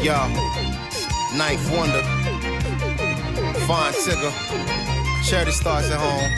Yo, 0.00 0.14
Ninth 1.36 1.70
Wonder, 1.72 2.02
Fine 3.66 3.92
Tigger, 3.94 4.32
Charity 5.28 5.50
starts 5.50 5.90
at 5.90 5.98
home. 5.98 6.30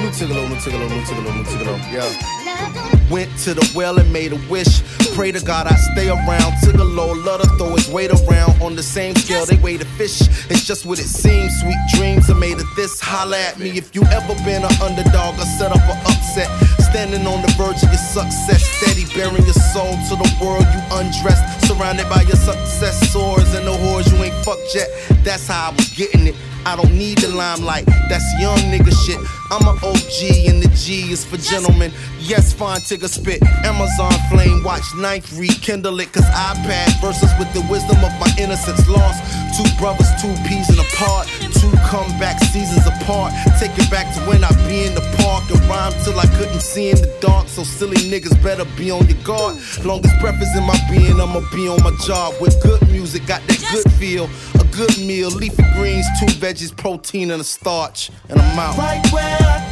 New 0.00 0.10
Tigallo, 0.10 0.48
new 0.48 0.54
Tigallo, 0.54 0.88
new 0.88 1.02
Tigallo, 1.02 1.34
new 1.34 1.42
Tigallo, 1.42 1.76
yeah. 1.92 3.10
Went 3.10 3.36
to 3.38 3.54
the 3.54 3.72
well 3.74 3.98
and 3.98 4.12
made 4.12 4.32
a 4.32 4.36
wish. 4.48 4.82
Pray 5.16 5.32
to 5.32 5.44
God 5.44 5.66
I 5.66 5.74
stay 5.74 6.08
around. 6.08 6.52
Tigallo, 6.62 7.24
love 7.24 7.42
to 7.42 7.48
throw 7.56 7.74
his 7.74 7.88
weight 7.88 8.12
around. 8.12 8.62
On 8.62 8.76
the 8.76 8.84
same 8.84 9.16
scale, 9.16 9.44
they 9.44 9.56
weigh 9.56 9.76
the 9.76 9.84
fish. 9.84 10.20
It's 10.48 10.64
just 10.64 10.86
what 10.86 11.00
it 11.00 11.08
seems. 11.08 11.58
Sweet 11.60 11.78
dreams 11.94 12.30
are 12.30 12.36
made 12.36 12.60
of 12.60 12.72
this. 12.76 13.00
Holla 13.00 13.36
at 13.36 13.58
me 13.58 13.70
if 13.70 13.94
you 13.96 14.02
ever 14.04 14.34
been 14.44 14.64
an 14.64 14.72
underdog 14.80 15.34
or 15.40 15.46
set 15.58 15.72
up 15.72 15.82
an 15.82 15.98
upset. 16.06 16.75
Standing 16.90 17.26
on 17.26 17.42
the 17.42 17.52
verge 17.58 17.82
of 17.82 17.90
your 17.90 17.98
success, 17.98 18.64
steady 18.64 19.04
bearing 19.14 19.44
your 19.44 19.60
soul 19.74 19.92
to 20.08 20.14
the 20.16 20.28
world 20.40 20.64
you 20.72 20.80
undressed. 20.92 21.66
Surrounded 21.66 22.08
by 22.08 22.22
your 22.22 22.36
successors 22.36 23.54
and 23.54 23.66
the 23.66 23.72
whores 23.72 24.10
you 24.10 24.22
ain't 24.24 24.44
fucked 24.44 24.74
yet. 24.74 24.88
That's 25.24 25.46
how 25.48 25.70
I 25.70 25.74
was 25.74 25.88
getting 25.90 26.26
it. 26.26 26.34
I 26.64 26.74
don't 26.74 26.92
need 26.92 27.18
the 27.18 27.28
limelight, 27.28 27.86
that's 28.08 28.26
young 28.40 28.58
nigga 28.58 28.90
shit. 29.06 29.18
I'm 29.50 29.62
an 29.68 29.78
OG 29.78 30.50
and 30.50 30.62
the 30.62 30.70
G 30.74 31.12
is 31.12 31.24
for 31.24 31.36
gentlemen. 31.36 31.92
Yes, 32.18 32.52
fine 32.52 32.80
tigger 32.80 33.08
spit. 33.08 33.42
Amazon 33.64 34.12
flame, 34.28 34.62
watch 34.64 34.82
ninth 34.96 35.32
rekindle 35.38 36.00
it. 36.00 36.12
Cause 36.12 36.26
iPad 36.34 37.00
versus 37.00 37.30
with 37.38 37.52
the 37.54 37.62
wisdom 37.70 37.96
of 38.02 38.12
my 38.18 38.30
innocence 38.38 38.88
lost. 38.88 39.22
Two 39.54 39.68
brothers, 39.78 40.10
two 40.20 40.34
peas 40.48 40.68
in 40.68 40.78
a 40.78 40.88
pod. 40.98 41.26
Two 41.54 41.70
comeback 41.86 42.42
seasons 42.50 42.86
apart. 42.86 43.32
Take 43.60 43.78
it 43.78 43.90
back 43.90 44.12
to 44.14 44.20
when 44.26 44.42
I 44.42 44.50
be 44.66 44.84
in 44.84 44.94
the 44.94 45.06
park 45.22 45.48
and 45.50 45.62
rhyme 45.70 45.94
till 46.02 46.18
I 46.18 46.26
couldn't 46.36 46.60
see 46.60 46.90
in 46.90 46.96
the 46.96 47.12
dark. 47.20 47.46
So 47.48 47.62
silly 47.62 47.96
niggas 48.10 48.42
better 48.42 48.64
be 48.76 48.90
on 48.90 49.06
your 49.06 49.22
guard. 49.22 49.56
Longest 49.84 50.18
breath 50.20 50.42
is 50.42 50.56
in 50.56 50.64
my 50.64 50.78
being, 50.90 51.20
I'ma 51.20 51.40
be 51.54 51.68
on 51.68 51.82
my 51.82 51.94
job. 52.04 52.34
With 52.40 52.60
good 52.62 52.82
music, 52.90 53.26
got 53.26 53.46
that 53.46 53.62
good 53.70 53.92
feel. 53.94 54.28
A 54.58 54.65
good 54.76 54.98
meal, 54.98 55.30
leafy 55.30 55.64
greens, 55.74 56.06
two 56.20 56.26
veggies, 56.26 56.76
protein, 56.76 57.30
and 57.30 57.40
a 57.40 57.44
starch. 57.44 58.10
And 58.28 58.38
I'm 58.38 58.58
out. 58.58 58.76
Right 58.76 59.12
where 59.12 59.38
I 59.40 59.65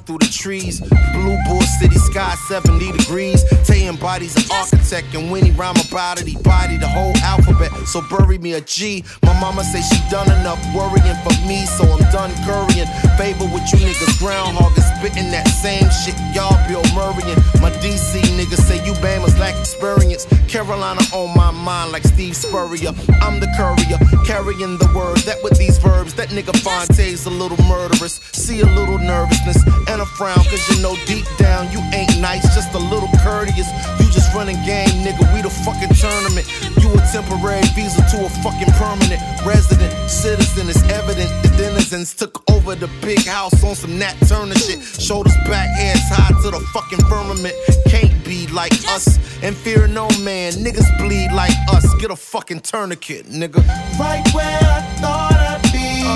through 0.00 0.18
the 0.18 0.30
trees. 0.30 0.80
Blue 0.80 1.38
Bull 1.46 1.62
City 1.78 1.96
sky 1.96 2.34
70 2.48 2.92
degrees. 2.92 3.44
Tay 3.64 3.88
embodies 3.88 4.36
an 4.36 4.44
architect, 4.50 5.14
and 5.14 5.30
when 5.30 5.44
he 5.44 5.50
rhyme 5.52 5.76
about 5.88 6.20
it, 6.20 6.26
he 6.26 6.36
body 6.38 6.76
the 6.76 6.88
whole 6.88 7.16
alphabet. 7.18 7.72
So 7.86 8.02
bury 8.10 8.38
me 8.38 8.54
a 8.54 8.60
G. 8.60 9.04
My 9.22 9.38
mama 9.40 9.64
say 9.64 9.82
she 9.82 9.98
done 10.10 10.30
enough 10.40 10.60
worrying 10.74 11.16
for 11.24 11.34
me, 11.46 11.66
so 11.66 11.84
I'm 11.84 12.04
done 12.12 12.32
currying. 12.44 12.88
Favor 13.16 13.46
with 13.52 13.66
you 13.72 13.78
niggas, 13.86 14.18
groundhog 14.18 14.72
and 14.76 14.86
spitting 14.96 15.30
that 15.30 15.48
same 15.48 15.88
shit. 15.90 16.16
Y'all 16.34 16.56
Bill 16.68 16.82
Murraying. 16.94 17.38
My 17.60 17.70
DC 17.82 18.20
niggas 18.38 18.62
say 18.66 18.84
you 18.84 18.92
Bama's 19.04 19.38
lack 19.38 19.58
experience. 19.58 20.26
Carolina 20.48 21.00
on 21.12 21.36
my 21.36 21.50
mind 21.50 21.92
like 21.92 22.04
Steve 22.04 22.36
Spurrier. 22.36 22.92
I'm 23.22 23.40
the 23.40 23.48
courier, 23.56 23.98
carrying 24.24 24.78
the 24.78 24.90
word. 24.94 25.18
That 25.26 25.42
with 25.42 25.58
these 25.58 25.78
verbs, 25.78 26.14
that 26.14 26.28
nigga 26.28 26.54
Phonte's 26.62 27.26
a 27.26 27.30
little 27.30 27.58
murderous. 27.64 28.20
See 28.32 28.60
a 28.60 28.66
little 28.66 28.98
nervousness 28.98 29.64
and 29.88 30.00
a 30.00 30.06
frown, 30.06 30.42
cause 30.50 30.68
you 30.68 30.82
know 30.82 30.96
deep 31.06 31.26
down 31.38 31.70
you 31.70 31.80
ain't 31.92 32.20
nice, 32.20 32.42
just 32.54 32.74
a 32.74 32.78
little 32.78 33.08
courteous. 33.22 33.68
You 33.98 34.06
just 34.10 34.34
running 34.34 34.56
game, 34.64 35.04
nigga. 35.04 35.24
We 35.34 35.42
the 35.42 35.50
fucking 35.50 35.94
tournament. 35.94 36.46
You 36.80 36.92
a 36.92 37.00
temporary 37.12 37.66
visa 37.74 38.02
to 38.12 38.26
a 38.26 38.30
fucking 38.42 38.72
permanent 38.74 39.20
resident. 39.44 39.92
Citizen, 40.10 40.68
it's 40.68 40.82
evident 40.90 41.30
the 41.42 41.48
denizens 41.56 42.14
took 42.14 42.42
over 42.50 42.74
the 42.74 42.88
big 43.00 43.24
house 43.24 43.62
on 43.64 43.74
some 43.74 43.98
Nat 43.98 44.14
Turner 44.28 44.54
shit. 44.54 44.82
Shoulders 44.82 45.36
back, 45.46 45.68
heads 45.76 46.00
high 46.08 46.34
to 46.42 46.50
the 46.50 46.60
fucking 46.72 47.04
firmament. 47.06 47.54
Can't 47.88 48.24
be 48.24 48.46
like 48.48 48.72
us 48.88 49.18
and 49.42 49.56
fear 49.56 49.86
no 49.86 50.08
man. 50.20 50.52
Niggas 50.52 50.98
bleed 50.98 51.32
like 51.32 51.56
us. 51.72 51.94
Get 51.94 52.10
a 52.10 52.16
fucking 52.16 52.60
tourniquet, 52.60 53.26
nigga. 53.26 53.66
Right 53.98 54.26
where 54.34 54.60
I 54.62 54.80
thought 55.00 55.32
I'd 55.32 55.62
be. 55.72 56.06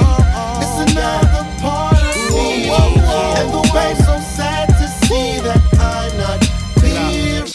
It's 0.62 0.92
another 0.92 1.44
part 1.60 1.84
of 1.84 1.84
me. 1.84 1.89
And 3.40 3.50
the 3.50 3.70
world's 3.72 4.09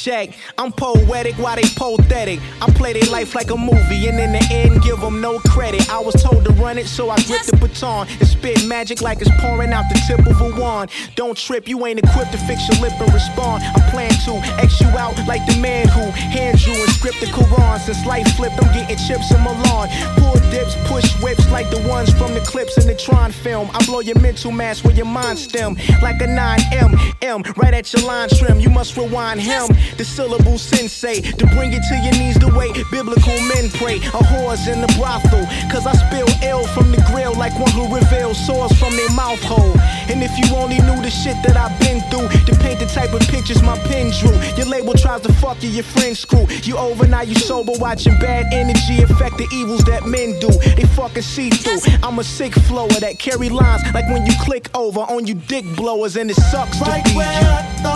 Shaq, 0.06 0.36
I'm 0.60 0.72
poetic 0.72 1.34
while 1.40 1.56
they 1.56 1.64
pathetic. 1.64 2.40
I 2.62 2.70
play 2.74 2.94
their 2.94 3.10
life 3.12 3.34
like 3.34 3.50
a 3.50 3.58
movie 3.58 4.06
and 4.08 4.20
in 4.20 4.34
the 4.34 4.48
end 4.52 4.84
give 4.84 5.02
them 5.02 5.20
no 5.20 5.40
credit. 5.40 5.90
I 5.90 5.98
was 5.98 6.14
told 6.22 6.46
to 6.46 6.52
run 6.54 6.78
it, 6.78 6.86
so 6.86 7.10
I 7.10 7.16
gripped 7.24 7.48
the 7.48 7.58
baton 7.58 8.08
and 8.08 8.28
spit 8.28 8.64
magic 8.68 9.02
like 9.02 9.20
it's 9.20 9.32
pouring 9.42 9.74
out 9.74 9.86
the 9.90 10.00
tip 10.06 10.20
of 10.28 10.40
a 10.42 10.62
wand. 10.62 10.92
Don't 11.16 11.36
trip, 11.36 11.68
you 11.68 11.88
ain't 11.88 11.98
equipped 11.98 12.34
to 12.34 12.38
fix 12.38 12.70
your 12.70 12.80
lip 12.82 12.94
and 13.02 13.12
respond. 13.16 13.64
I 13.64 13.82
plan 13.90 14.12
to 14.26 14.34
X 14.62 14.80
you 14.80 14.90
out 14.90 15.18
like 15.26 15.44
the 15.48 15.58
man 15.60 15.88
who 15.88 16.12
hand 16.12 16.60
drew 16.60 16.76
and 16.76 16.92
script 16.92 17.20
the 17.20 17.26
Quran. 17.28 17.80
Since 17.80 18.06
life 18.06 18.28
flipped, 18.36 18.62
I'm 18.64 18.72
getting 18.76 18.98
chips 19.08 19.32
in 19.32 19.42
Milan. 19.42 19.90
Pull 20.18 20.36
dips, 20.52 20.76
push 20.86 21.20
whips 21.24 21.50
like 21.50 21.72
the 21.72 21.82
ones 21.90 22.12
from 22.14 22.36
the 22.36 22.42
clips 22.42 22.78
in 22.78 22.86
the 22.86 22.96
Tron 22.96 23.32
film. 23.32 23.72
I 23.74 23.84
blow 23.86 24.02
your 24.02 24.20
mental 24.20 24.52
mass 24.52 24.84
where 24.84 24.94
your 24.94 25.08
mind 25.08 25.40
stem 25.40 25.74
like 26.04 26.22
a 26.22 26.28
9M. 26.28 27.16
M, 27.24 27.44
right 27.58 27.74
at 27.74 27.92
your 27.92 28.06
line 28.06 28.30
trim. 28.30 28.60
You 28.60 28.70
must 28.70 28.96
rewind 28.98 29.42
him. 29.42 29.66
The 29.98 30.04
syllable 30.04 30.58
sensei 30.58 31.22
to 31.22 31.46
bring 31.56 31.72
it 31.72 31.84
to 31.88 31.96
your 32.04 32.14
knees 32.20 32.36
the 32.36 32.52
way 32.52 32.72
biblical 32.92 33.38
men 33.48 33.72
pray. 33.80 33.98
A 34.12 34.22
whores 34.28 34.68
in 34.68 34.82
the 34.82 34.92
brothel. 35.00 35.46
Cause 35.72 35.88
I 35.88 35.94
spill 35.96 36.28
ill 36.44 36.68
from 36.76 36.92
the 36.92 37.02
grill 37.12 37.34
like 37.36 37.58
one 37.60 37.72
who 37.72 37.88
reveals 37.94 38.38
sores 38.46 38.78
from 38.78 38.96
their 38.96 39.10
mouth 39.12 39.42
hole. 39.44 39.76
And 40.12 40.22
if 40.22 40.36
you 40.38 40.54
only 40.56 40.80
knew 40.84 41.00
the 41.02 41.10
shit 41.10 41.38
that 41.48 41.56
I've 41.56 41.78
been 41.80 42.02
through, 42.12 42.28
to 42.46 42.54
paint 42.60 42.80
the 42.80 42.88
type 42.88 43.14
of 43.14 43.22
pictures 43.32 43.62
my 43.64 43.78
pen 43.88 44.12
drew. 44.20 44.36
Your 44.58 44.68
label 44.68 44.94
tries 44.94 45.22
to 45.22 45.34
fuck 45.34 45.64
you, 45.64 45.70
your 45.70 45.84
friends 45.84 46.20
screw. 46.20 46.46
You 46.64 46.78
over 46.78 47.08
now, 47.08 47.22
you 47.22 47.36
sober, 47.36 47.74
watching 47.80 48.14
bad 48.20 48.54
energy 48.54 49.02
affect 49.02 49.38
the 49.38 49.48
evils 49.52 49.84
that 49.86 50.06
men 50.06 50.40
do. 50.40 50.52
They 50.76 50.86
fucking 50.96 51.24
see 51.24 51.50
through. 51.50 51.80
I'm 52.04 52.20
a 52.20 52.24
sick 52.24 52.54
flower 52.68 53.00
that 53.00 53.20
carry 53.20 53.50
lines 53.50 53.82
like 53.94 54.06
when 54.12 54.26
you 54.26 54.34
click 54.42 54.70
over 54.76 55.02
on 55.02 55.26
you 55.26 55.36
dick 55.36 55.66
blowers, 55.76 56.16
and 56.18 56.30
it 56.30 56.36
sucks 56.36 56.80
Right 56.82 57.04
to 57.06 57.12
be 57.12 57.90
you. 57.90 57.95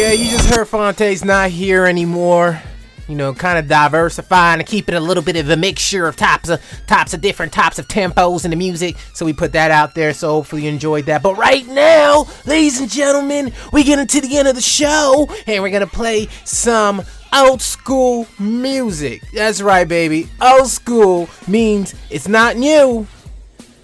Yeah, 0.00 0.12
you 0.12 0.30
just 0.30 0.48
heard 0.48 0.66
Phonte's 0.66 1.24
not 1.24 1.50
here 1.50 1.84
anymore. 1.84 2.62
You 3.06 3.16
know, 3.16 3.34
kind 3.34 3.58
of 3.58 3.68
diversifying 3.68 4.60
and 4.60 4.66
keeping 4.66 4.94
a 4.94 5.00
little 5.00 5.22
bit 5.22 5.36
of 5.36 5.50
a 5.50 5.56
mixture 5.56 6.06
of 6.06 6.16
types 6.16 6.48
of 6.48 6.62
types 6.86 7.12
of 7.12 7.20
different 7.20 7.52
types 7.52 7.78
of 7.78 7.86
tempos 7.86 8.44
in 8.44 8.50
the 8.50 8.56
music. 8.56 8.96
So 9.14 9.26
we 9.26 9.32
put 9.32 9.52
that 9.52 9.70
out 9.70 9.94
there. 9.94 10.14
So 10.14 10.30
hopefully 10.30 10.62
you 10.62 10.70
enjoyed 10.70 11.06
that. 11.06 11.22
But 11.22 11.36
right 11.36 11.66
now, 11.66 12.26
ladies 12.46 12.80
and 12.80 12.88
gentlemen, 12.88 13.52
we 13.72 13.84
get 13.84 13.98
into 13.98 14.20
the 14.20 14.38
end 14.38 14.48
of 14.48 14.54
the 14.54 14.62
show 14.62 15.28
and 15.46 15.62
we're 15.62 15.70
gonna 15.70 15.86
play 15.86 16.28
some 16.44 17.02
old 17.32 17.62
school 17.62 18.26
music. 18.38 19.22
That's 19.32 19.60
right, 19.62 19.86
baby. 19.86 20.28
Old 20.40 20.68
school 20.68 21.28
means 21.46 21.94
it's 22.10 22.28
not 22.28 22.56
new. 22.56 23.06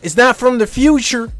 It's 0.02 0.16
not 0.16 0.36
from 0.36 0.58
the 0.58 0.66
future, 0.66 1.32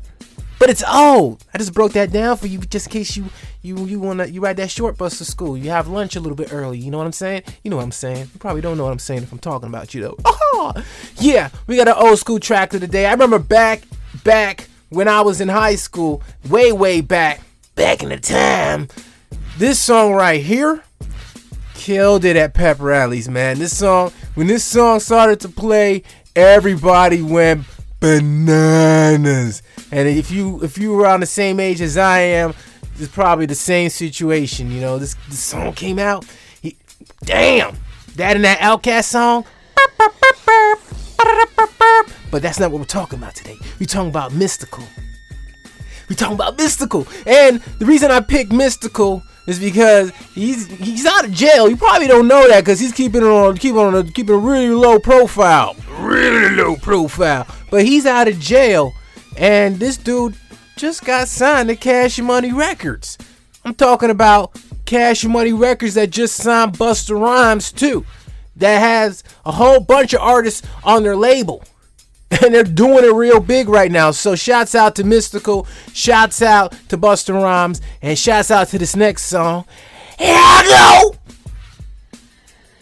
but 0.59 0.71
it's 0.71 0.83
old. 0.85 1.45
I 1.55 1.59
just 1.59 1.75
broke 1.75 1.93
that 1.93 2.11
down 2.11 2.37
for 2.37 2.47
you 2.47 2.59
just 2.59 2.87
in 2.87 2.93
case 2.93 3.17
you 3.17 3.27
you 3.63 3.85
you 3.85 4.01
wanna 4.01 4.27
you 4.27 4.41
ride 4.41 4.57
that 4.57 4.71
short 4.71 4.97
bus 4.97 5.19
to 5.19 5.25
school. 5.25 5.57
You 5.57 5.71
have 5.71 5.89
lunch 5.89 6.17
a 6.17 6.21
little 6.21 6.37
bit 6.37 6.53
early. 6.53 6.79
You 6.79 6.91
know 6.91 6.99
what 6.99 7.07
I'm 7.07 7.13
saying? 7.13 7.43
You 7.63 7.71
know 7.71 7.77
what 7.77 7.85
I'm 7.85 7.93
saying. 7.93 8.29
You 8.33 8.39
probably 8.39 8.63
don't 8.63 8.77
know 8.77 8.85
what 8.85 8.93
I'm 8.93 8.99
saying 8.99 9.23
if 9.23 9.33
I'm 9.33 9.39
talking 9.39 9.69
about 9.69 9.95
you 9.95 10.03
though. 10.03 10.17
Oh, 10.25 10.73
yeah, 11.17 11.51
we 11.67 11.77
got 11.77 11.89
an 11.89 11.95
old 11.97 12.19
school 12.19 12.41
track 12.41 12.75
of 12.75 12.81
the 12.81 12.87
day. 12.87 13.07
I 13.07 13.13
remember 13.13 13.39
back 13.39 13.83
back 14.25 14.69
when 14.89 15.09
I 15.09 15.21
was 15.21 15.41
in 15.41 15.49
high 15.49 15.75
school, 15.75 16.23
way 16.49 16.73
way 16.73 17.01
back, 17.01 17.41
back 17.75 18.03
in 18.03 18.09
the 18.09 18.19
time. 18.19 18.89
This 19.59 19.81
song 19.81 20.13
right 20.13 20.43
here 20.43 20.83
killed 21.87 22.25
it 22.25 22.35
at 22.35 22.53
pep 22.53 22.81
rallies, 22.81 23.29
man. 23.29 23.61
This 23.61 23.79
song, 23.79 24.11
when 24.35 24.49
this 24.49 24.65
song 24.65 24.99
started 24.99 25.39
to 25.43 25.49
play, 25.49 26.03
everybody 26.35 27.23
went 27.23 27.65
bananas. 28.01 29.63
And 29.93 30.09
if 30.09 30.33
you 30.33 30.61
if 30.65 30.79
you 30.79 30.91
were 30.93 31.05
around 31.05 31.21
the 31.21 31.27
same 31.27 31.61
age 31.61 31.81
as 31.81 31.97
I 31.97 32.19
am, 32.19 32.55
it's 32.99 33.07
probably 33.07 33.47
the 33.47 33.55
same 33.55 33.89
situation. 33.91 34.73
You 34.73 34.81
know, 34.81 34.99
this 34.99 35.15
this 35.29 35.39
song 35.39 35.75
came 35.75 36.01
out. 36.01 36.27
He, 36.61 36.77
damn, 37.21 37.77
that 38.17 38.35
and 38.35 38.45
that 38.45 38.59
OutKast 38.59 39.05
song. 39.05 39.45
But 42.33 42.43
that's 42.43 42.59
not 42.59 42.73
what 42.73 42.81
we're 42.81 42.87
talking 42.87 43.21
about 43.21 43.37
today. 43.37 43.59
We're 43.79 43.87
talking 43.87 44.11
about 44.11 44.33
Mystikal. 44.33 44.83
We're 46.09 46.17
talking 46.17 46.35
about 46.35 46.57
Mystikal. 46.57 47.07
And 47.27 47.61
the 47.79 47.87
reason 47.87 48.11
I 48.11 48.21
picked 48.21 48.53
Mystikal 48.53 49.23
is 49.47 49.59
because 49.59 50.11
he's 50.35 50.67
he's 50.67 51.07
out 51.07 51.25
of 51.25 51.33
jail. 51.33 51.69
You 51.69 51.77
probably 51.77 52.09
don't 52.09 52.29
know 52.29 52.47
that 52.49 52.61
because 52.61 52.81
he's 52.81 52.93
keeping 52.93 53.23
it 53.23 53.27
on 53.27 53.57
keeping 53.57 53.79
on 53.79 53.95
a, 53.95 54.05
keeping 54.05 54.35
a 54.35 54.39
really 54.39 54.71
low 54.71 54.99
profile, 54.99 55.77
really 55.99 56.55
low 56.57 56.77
profile. 56.77 57.47
But 57.71 57.85
he's 57.85 58.07
out 58.07 58.29
of 58.29 58.39
jail, 58.39 58.93
and 59.37 59.79
this 59.79 59.97
dude 59.97 60.37
just 60.77 61.05
got 61.05 61.29
signed 61.29 61.69
to 61.69 61.77
Cash 61.77 62.19
Money 62.19 62.53
Records. 62.53 63.19
I'm 63.65 63.75
talking 63.75 64.11
about 64.11 64.57
Cash 64.85 65.25
Money 65.25 65.53
Records 65.53 65.95
that 65.95 66.11
just 66.11 66.37
signed 66.37 66.75
Busta 66.75 67.21
Rhymes 67.21 67.73
too, 67.73 68.05
that 68.57 68.79
has 68.79 69.25
a 69.45 69.53
whole 69.53 69.81
bunch 69.81 70.13
of 70.13 70.21
artists 70.21 70.67
on 70.85 71.03
their 71.03 71.17
label. 71.17 71.65
And 72.43 72.55
they're 72.55 72.65
doing 72.65 73.05
it 73.05 73.13
real 73.13 73.41
big 73.41 73.69
right 73.69 73.91
now. 73.91 74.11
So 74.11 74.35
shouts 74.35 74.75
out 74.75 74.95
to 74.97 75.05
Mystikal, 75.05 75.67
shouts 75.93 76.43
out 76.43 76.73
to 76.89 76.99
Busta 76.99 77.35
Rhymes, 77.35 77.81
and 78.03 78.19
shouts 78.19 78.51
out 78.51 78.69
to 78.69 78.79
this 78.79 78.95
next 78.95 79.25
song. 79.25 79.65
Here 80.19 80.35
I 80.37 81.13
go! 81.13 81.17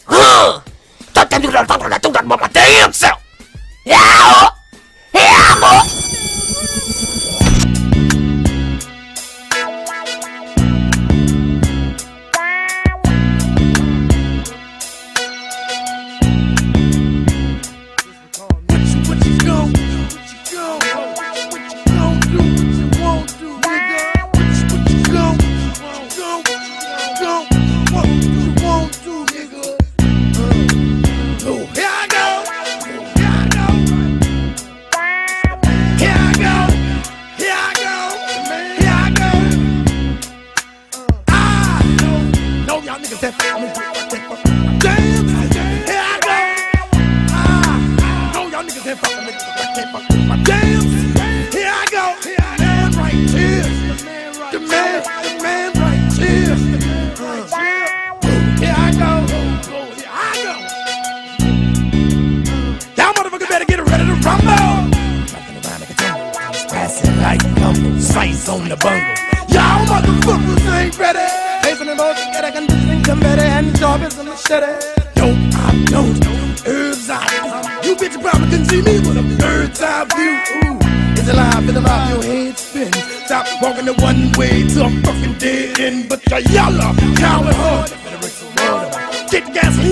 Huh! 0.05 0.61
Damn 2.53 2.93
self! 2.93 3.21
Yeah! 3.85 4.49
Yeah! 5.13 6.04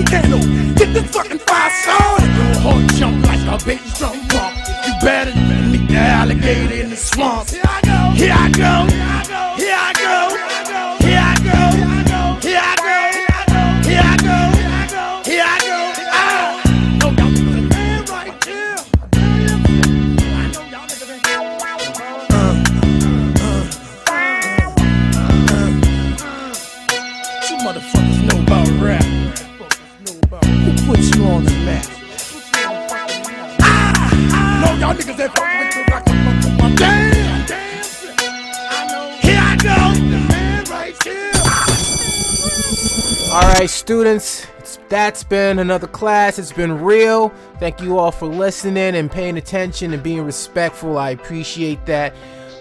Get 0.03 0.23
candle, 0.23 0.39
get 0.75 0.93
this 0.93 1.09
fucking 1.11 1.39
fire 1.39 1.71
started. 1.71 2.25
Your 2.25 2.59
heart 2.61 2.93
jump 2.95 3.25
like 3.25 3.39
a 3.47 3.65
bass 3.65 3.97
drum 3.97 4.32
students, 43.83 44.47
that's 44.87 45.25
been 45.25 45.59
another 45.59 45.87
class. 45.87 46.39
It's 46.39 46.53
been 46.53 46.81
real. 46.81 47.33
Thank 47.59 47.81
you 47.81 47.97
all 47.97 48.11
for 48.11 48.27
listening 48.27 48.95
and 48.95 49.11
paying 49.11 49.35
attention 49.35 49.91
and 49.91 50.01
being 50.01 50.21
respectful. 50.21 50.97
I 50.97 51.09
appreciate 51.09 51.85
that. 51.87 52.15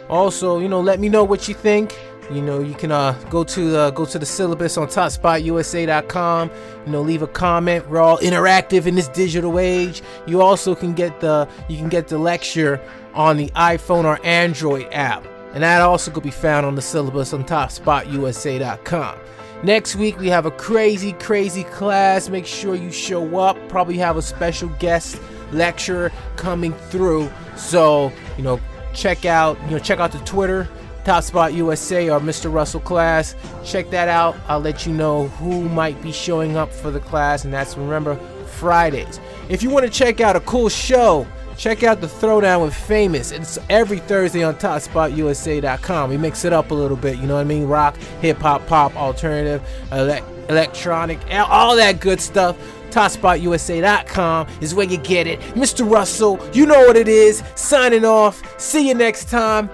Also, 0.08 0.58
you 0.58 0.68
know, 0.68 0.80
let 0.80 0.98
me 0.98 1.08
know 1.08 1.22
what 1.22 1.46
you 1.46 1.54
think. 1.54 1.96
You 2.32 2.42
know, 2.42 2.58
you 2.58 2.74
can 2.74 2.90
uh, 2.90 3.12
go 3.30 3.44
to 3.44 3.70
the 3.70 3.92
go 3.92 4.04
to 4.04 4.18
the 4.18 4.26
syllabus 4.26 4.76
on 4.76 4.88
TopSpotUSA.com. 4.88 6.50
You 6.87 6.92
know, 6.92 7.02
leave 7.02 7.22
a 7.22 7.28
comment. 7.28 7.88
We're 7.88 8.00
all 8.00 8.18
interactive 8.18 8.87
in 8.87 8.96
this 8.96 9.06
digital 9.06 9.61
age. 9.61 10.02
You 10.26 10.42
also 10.42 10.74
can 10.74 10.92
get 10.92 11.20
the 11.20 11.48
you 11.68 11.76
can 11.76 11.88
get 11.88 12.08
the 12.08 12.18
lecture 12.18 12.80
on 13.14 13.37
the 13.37 13.46
iPhone 13.50 14.06
or 14.06 14.18
Android 14.26 14.88
app, 14.90 15.24
and 15.54 15.62
that 15.62 15.82
also 15.82 16.11
could 16.11 16.24
be 16.24 16.32
found 16.32 16.66
on 16.66 16.74
the 16.74 16.82
syllabus 16.82 17.32
on 17.32 17.44
TopSpotUSA.com. 17.44 19.18
Next 19.62 19.94
week 19.94 20.18
we 20.18 20.27
have 20.29 20.44
a 20.44 20.51
crazy, 20.51 21.12
crazy 21.12 21.62
class. 21.62 22.29
Make 22.29 22.46
sure 22.46 22.75
you 22.75 22.90
show 22.90 23.38
up. 23.38 23.57
Probably 23.68 23.96
have 23.98 24.16
a 24.16 24.22
special 24.22 24.68
guest 24.81 25.20
lecturer 25.53 26.11
coming 26.35 26.72
through. 26.90 27.31
So 27.57 28.12
you 28.37 28.42
know, 28.42 28.59
check 28.92 29.25
out 29.25 29.61
you 29.64 29.70
know 29.70 29.79
check 29.79 30.01
out 30.01 30.11
the 30.11 30.18
Twitter, 30.20 30.68
Top 31.05 31.22
Spot 31.22 31.55
USA 31.55 32.11
or 32.11 32.18
Mr. 32.18 32.53
Russell 32.53 32.81
class. 32.81 33.37
Check 33.64 33.90
that 33.90 34.09
out. 34.09 34.37
I'll 34.48 34.59
let 34.59 34.85
you 34.85 34.92
know 34.92 35.29
who 35.29 35.68
might 35.68 36.01
be 36.03 36.11
showing 36.11 36.57
up 36.57 36.72
for 36.72 36.90
the 36.90 37.01
class, 37.01 37.44
and 37.44 37.55
that's 37.55 37.77
remember 37.77 38.16
Fridays. 38.46 39.20
If 39.48 39.62
you 39.62 39.70
want 39.70 39.87
to 39.87 39.92
check 39.92 40.20
out 40.20 40.35
a 40.35 40.40
cool 40.40 40.70
show 40.70 41.25
check 41.56 41.82
out 41.82 42.00
the 42.00 42.06
Throwdown 42.06 42.64
with 42.64 42.74
Famous. 42.74 43.30
It's 43.30 43.58
every 43.70 43.98
Thursday 43.98 44.42
on 44.42 44.54
TopSpotUSA.com. 44.56 46.10
We 46.10 46.16
mix 46.16 46.44
it 46.44 46.52
up 46.52 46.70
a 46.70 46.74
little 46.74 46.96
bit, 46.96 47.18
you 47.18 47.26
know 47.26 47.34
what 47.34 47.40
I 47.40 47.44
mean? 47.44 47.66
Rock, 47.66 47.96
hip 48.20 48.38
hop, 48.38 48.66
pop, 48.66 48.96
alternative, 48.96 49.62
ele- 49.90 50.24
electronic, 50.48 51.18
all 51.32 51.76
that 51.76 52.00
good 52.00 52.20
stuff. 52.20 52.56
TopSpotUSA.com 52.90 54.46
is 54.60 54.74
where 54.74 54.86
you 54.86 54.98
get 54.98 55.26
it. 55.26 55.40
Mr. 55.54 55.90
Russell, 55.90 56.38
you 56.52 56.66
know 56.66 56.80
what 56.86 56.96
it 56.96 57.08
is. 57.08 57.42
Signing 57.54 58.04
off. 58.04 58.42
See 58.60 58.88
you 58.88 58.94
next 58.94 59.30
time. 59.30 59.70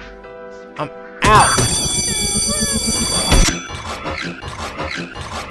I'm 0.78 0.90
out. 1.22 1.77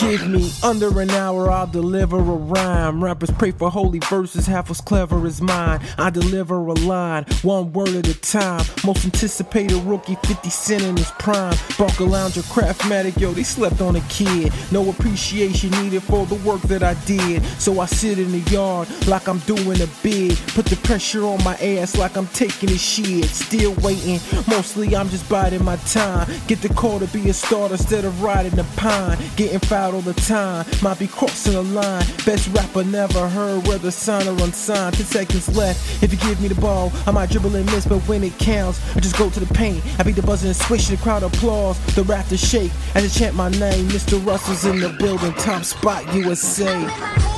Give 0.08 0.30
me 0.30 0.50
under 0.64 1.02
an 1.02 1.10
hour, 1.10 1.52
I'll 1.52 1.68
deliver 1.68 2.16
a 2.16 2.22
rhyme. 2.22 3.04
Rappers 3.04 3.30
pray 3.32 3.52
for 3.52 3.70
holy 3.70 4.00
verses, 4.00 4.46
half 4.48 4.72
as 4.72 4.80
clever 4.80 5.28
as 5.28 5.42
mine. 5.42 5.82
I 5.98 6.10
deliver 6.10 6.56
a 6.56 6.74
line, 6.74 7.26
one 7.42 7.74
word 7.74 7.90
at 7.90 8.08
a 8.08 8.18
time. 8.22 8.64
Most 8.86 9.04
anticipated 9.04 9.76
rookie, 9.84 10.16
50 10.24 10.50
Cent 10.50 10.84
in 10.84 10.96
his 10.96 11.12
prime. 11.12 11.56
Barcalounger, 11.76 12.42
Craftmatic, 12.44 13.20
yo, 13.20 13.34
they 13.34 13.44
slept 13.44 13.82
on 13.82 13.98
a 13.98 14.02
kid. 14.08 14.54
No 14.72 14.90
appreciation 14.90 15.72
needed 15.72 16.04
for 16.04 16.26
the 16.26 16.36
work 16.36 16.62
that 16.62 16.84
I 16.84 16.94
did. 17.04 17.44
So 17.60 17.82
I 17.82 17.86
sit 17.86 18.18
in 18.18 18.32
the 18.32 18.50
yard 18.50 18.88
like 19.08 19.28
I'm 19.28 19.40
doing 19.40 19.82
a 19.82 19.88
bid. 20.04 20.38
Put 20.56 20.68
the 20.68 20.78
pressure 20.78 21.26
on 21.26 21.44
my 21.44 21.56
ass 21.56 21.98
like 21.98 22.16
I'm 22.16 22.28
taking 22.28 22.70
a 22.70 22.78
shit. 22.78 23.26
Still 23.26 23.74
waiting, 23.82 24.22
mostly 24.48 24.96
I'm 24.96 25.10
just 25.10 25.28
biding 25.30 25.66
my 25.66 25.76
time. 25.76 26.30
Get 26.48 26.62
the 26.62 26.70
call 26.70 27.00
to 27.00 27.08
be 27.08 27.30
a 27.30 27.34
starter 27.34 27.74
instead 27.74 28.06
of 28.06 28.24
riding 28.24 28.56
the 28.56 28.64
pine. 28.78 29.18
Getting 29.36 29.60
fouled 29.60 29.97
all 29.98 30.02
the 30.04 30.14
time, 30.22 30.64
might 30.84 31.00
be 31.00 31.08
crossing 31.08 31.54
the 31.54 31.64
line. 31.64 32.06
Best 32.24 32.48
rapper 32.54 32.84
never 32.84 33.28
heard, 33.28 33.66
whether 33.68 33.90
signed 33.90 34.28
or 34.28 34.44
unsigned. 34.44 34.96
10 34.96 35.06
seconds 35.08 35.58
left. 35.58 36.04
If 36.04 36.12
you 36.12 36.20
give 36.20 36.40
me 36.40 36.50
the 36.50 36.62
ball, 36.62 36.92
I 37.08 37.12
might 37.12 37.32
dribble 37.32 37.56
and 37.56 37.66
miss, 37.68 37.88
but 37.88 38.00
when 38.08 38.24
it 38.24 38.38
counts, 38.38 38.80
I 38.96 39.00
just 39.00 39.18
go 39.18 39.32
to 39.32 39.40
the 39.40 39.52
paint. 39.56 39.84
I 40.00 40.04
beat 40.04 40.16
the 40.16 40.22
buzzer 40.22 40.48
and 40.48 40.56
swish, 40.56 40.88
the 40.88 40.98
crowd 40.98 41.24
applause. 41.24 41.80
The 41.96 42.04
rafters 42.04 42.48
shake 42.48 42.72
as 42.94 43.06
I 43.06 43.20
chant 43.20 43.36
my 43.36 43.50
name. 43.50 43.88
Mr. 43.88 44.24
Russell's 44.24 44.66
in 44.66 44.80
the 44.80 44.90
building, 44.90 45.34
top 45.34 45.64
spot 45.64 46.14
USA. 46.14 47.37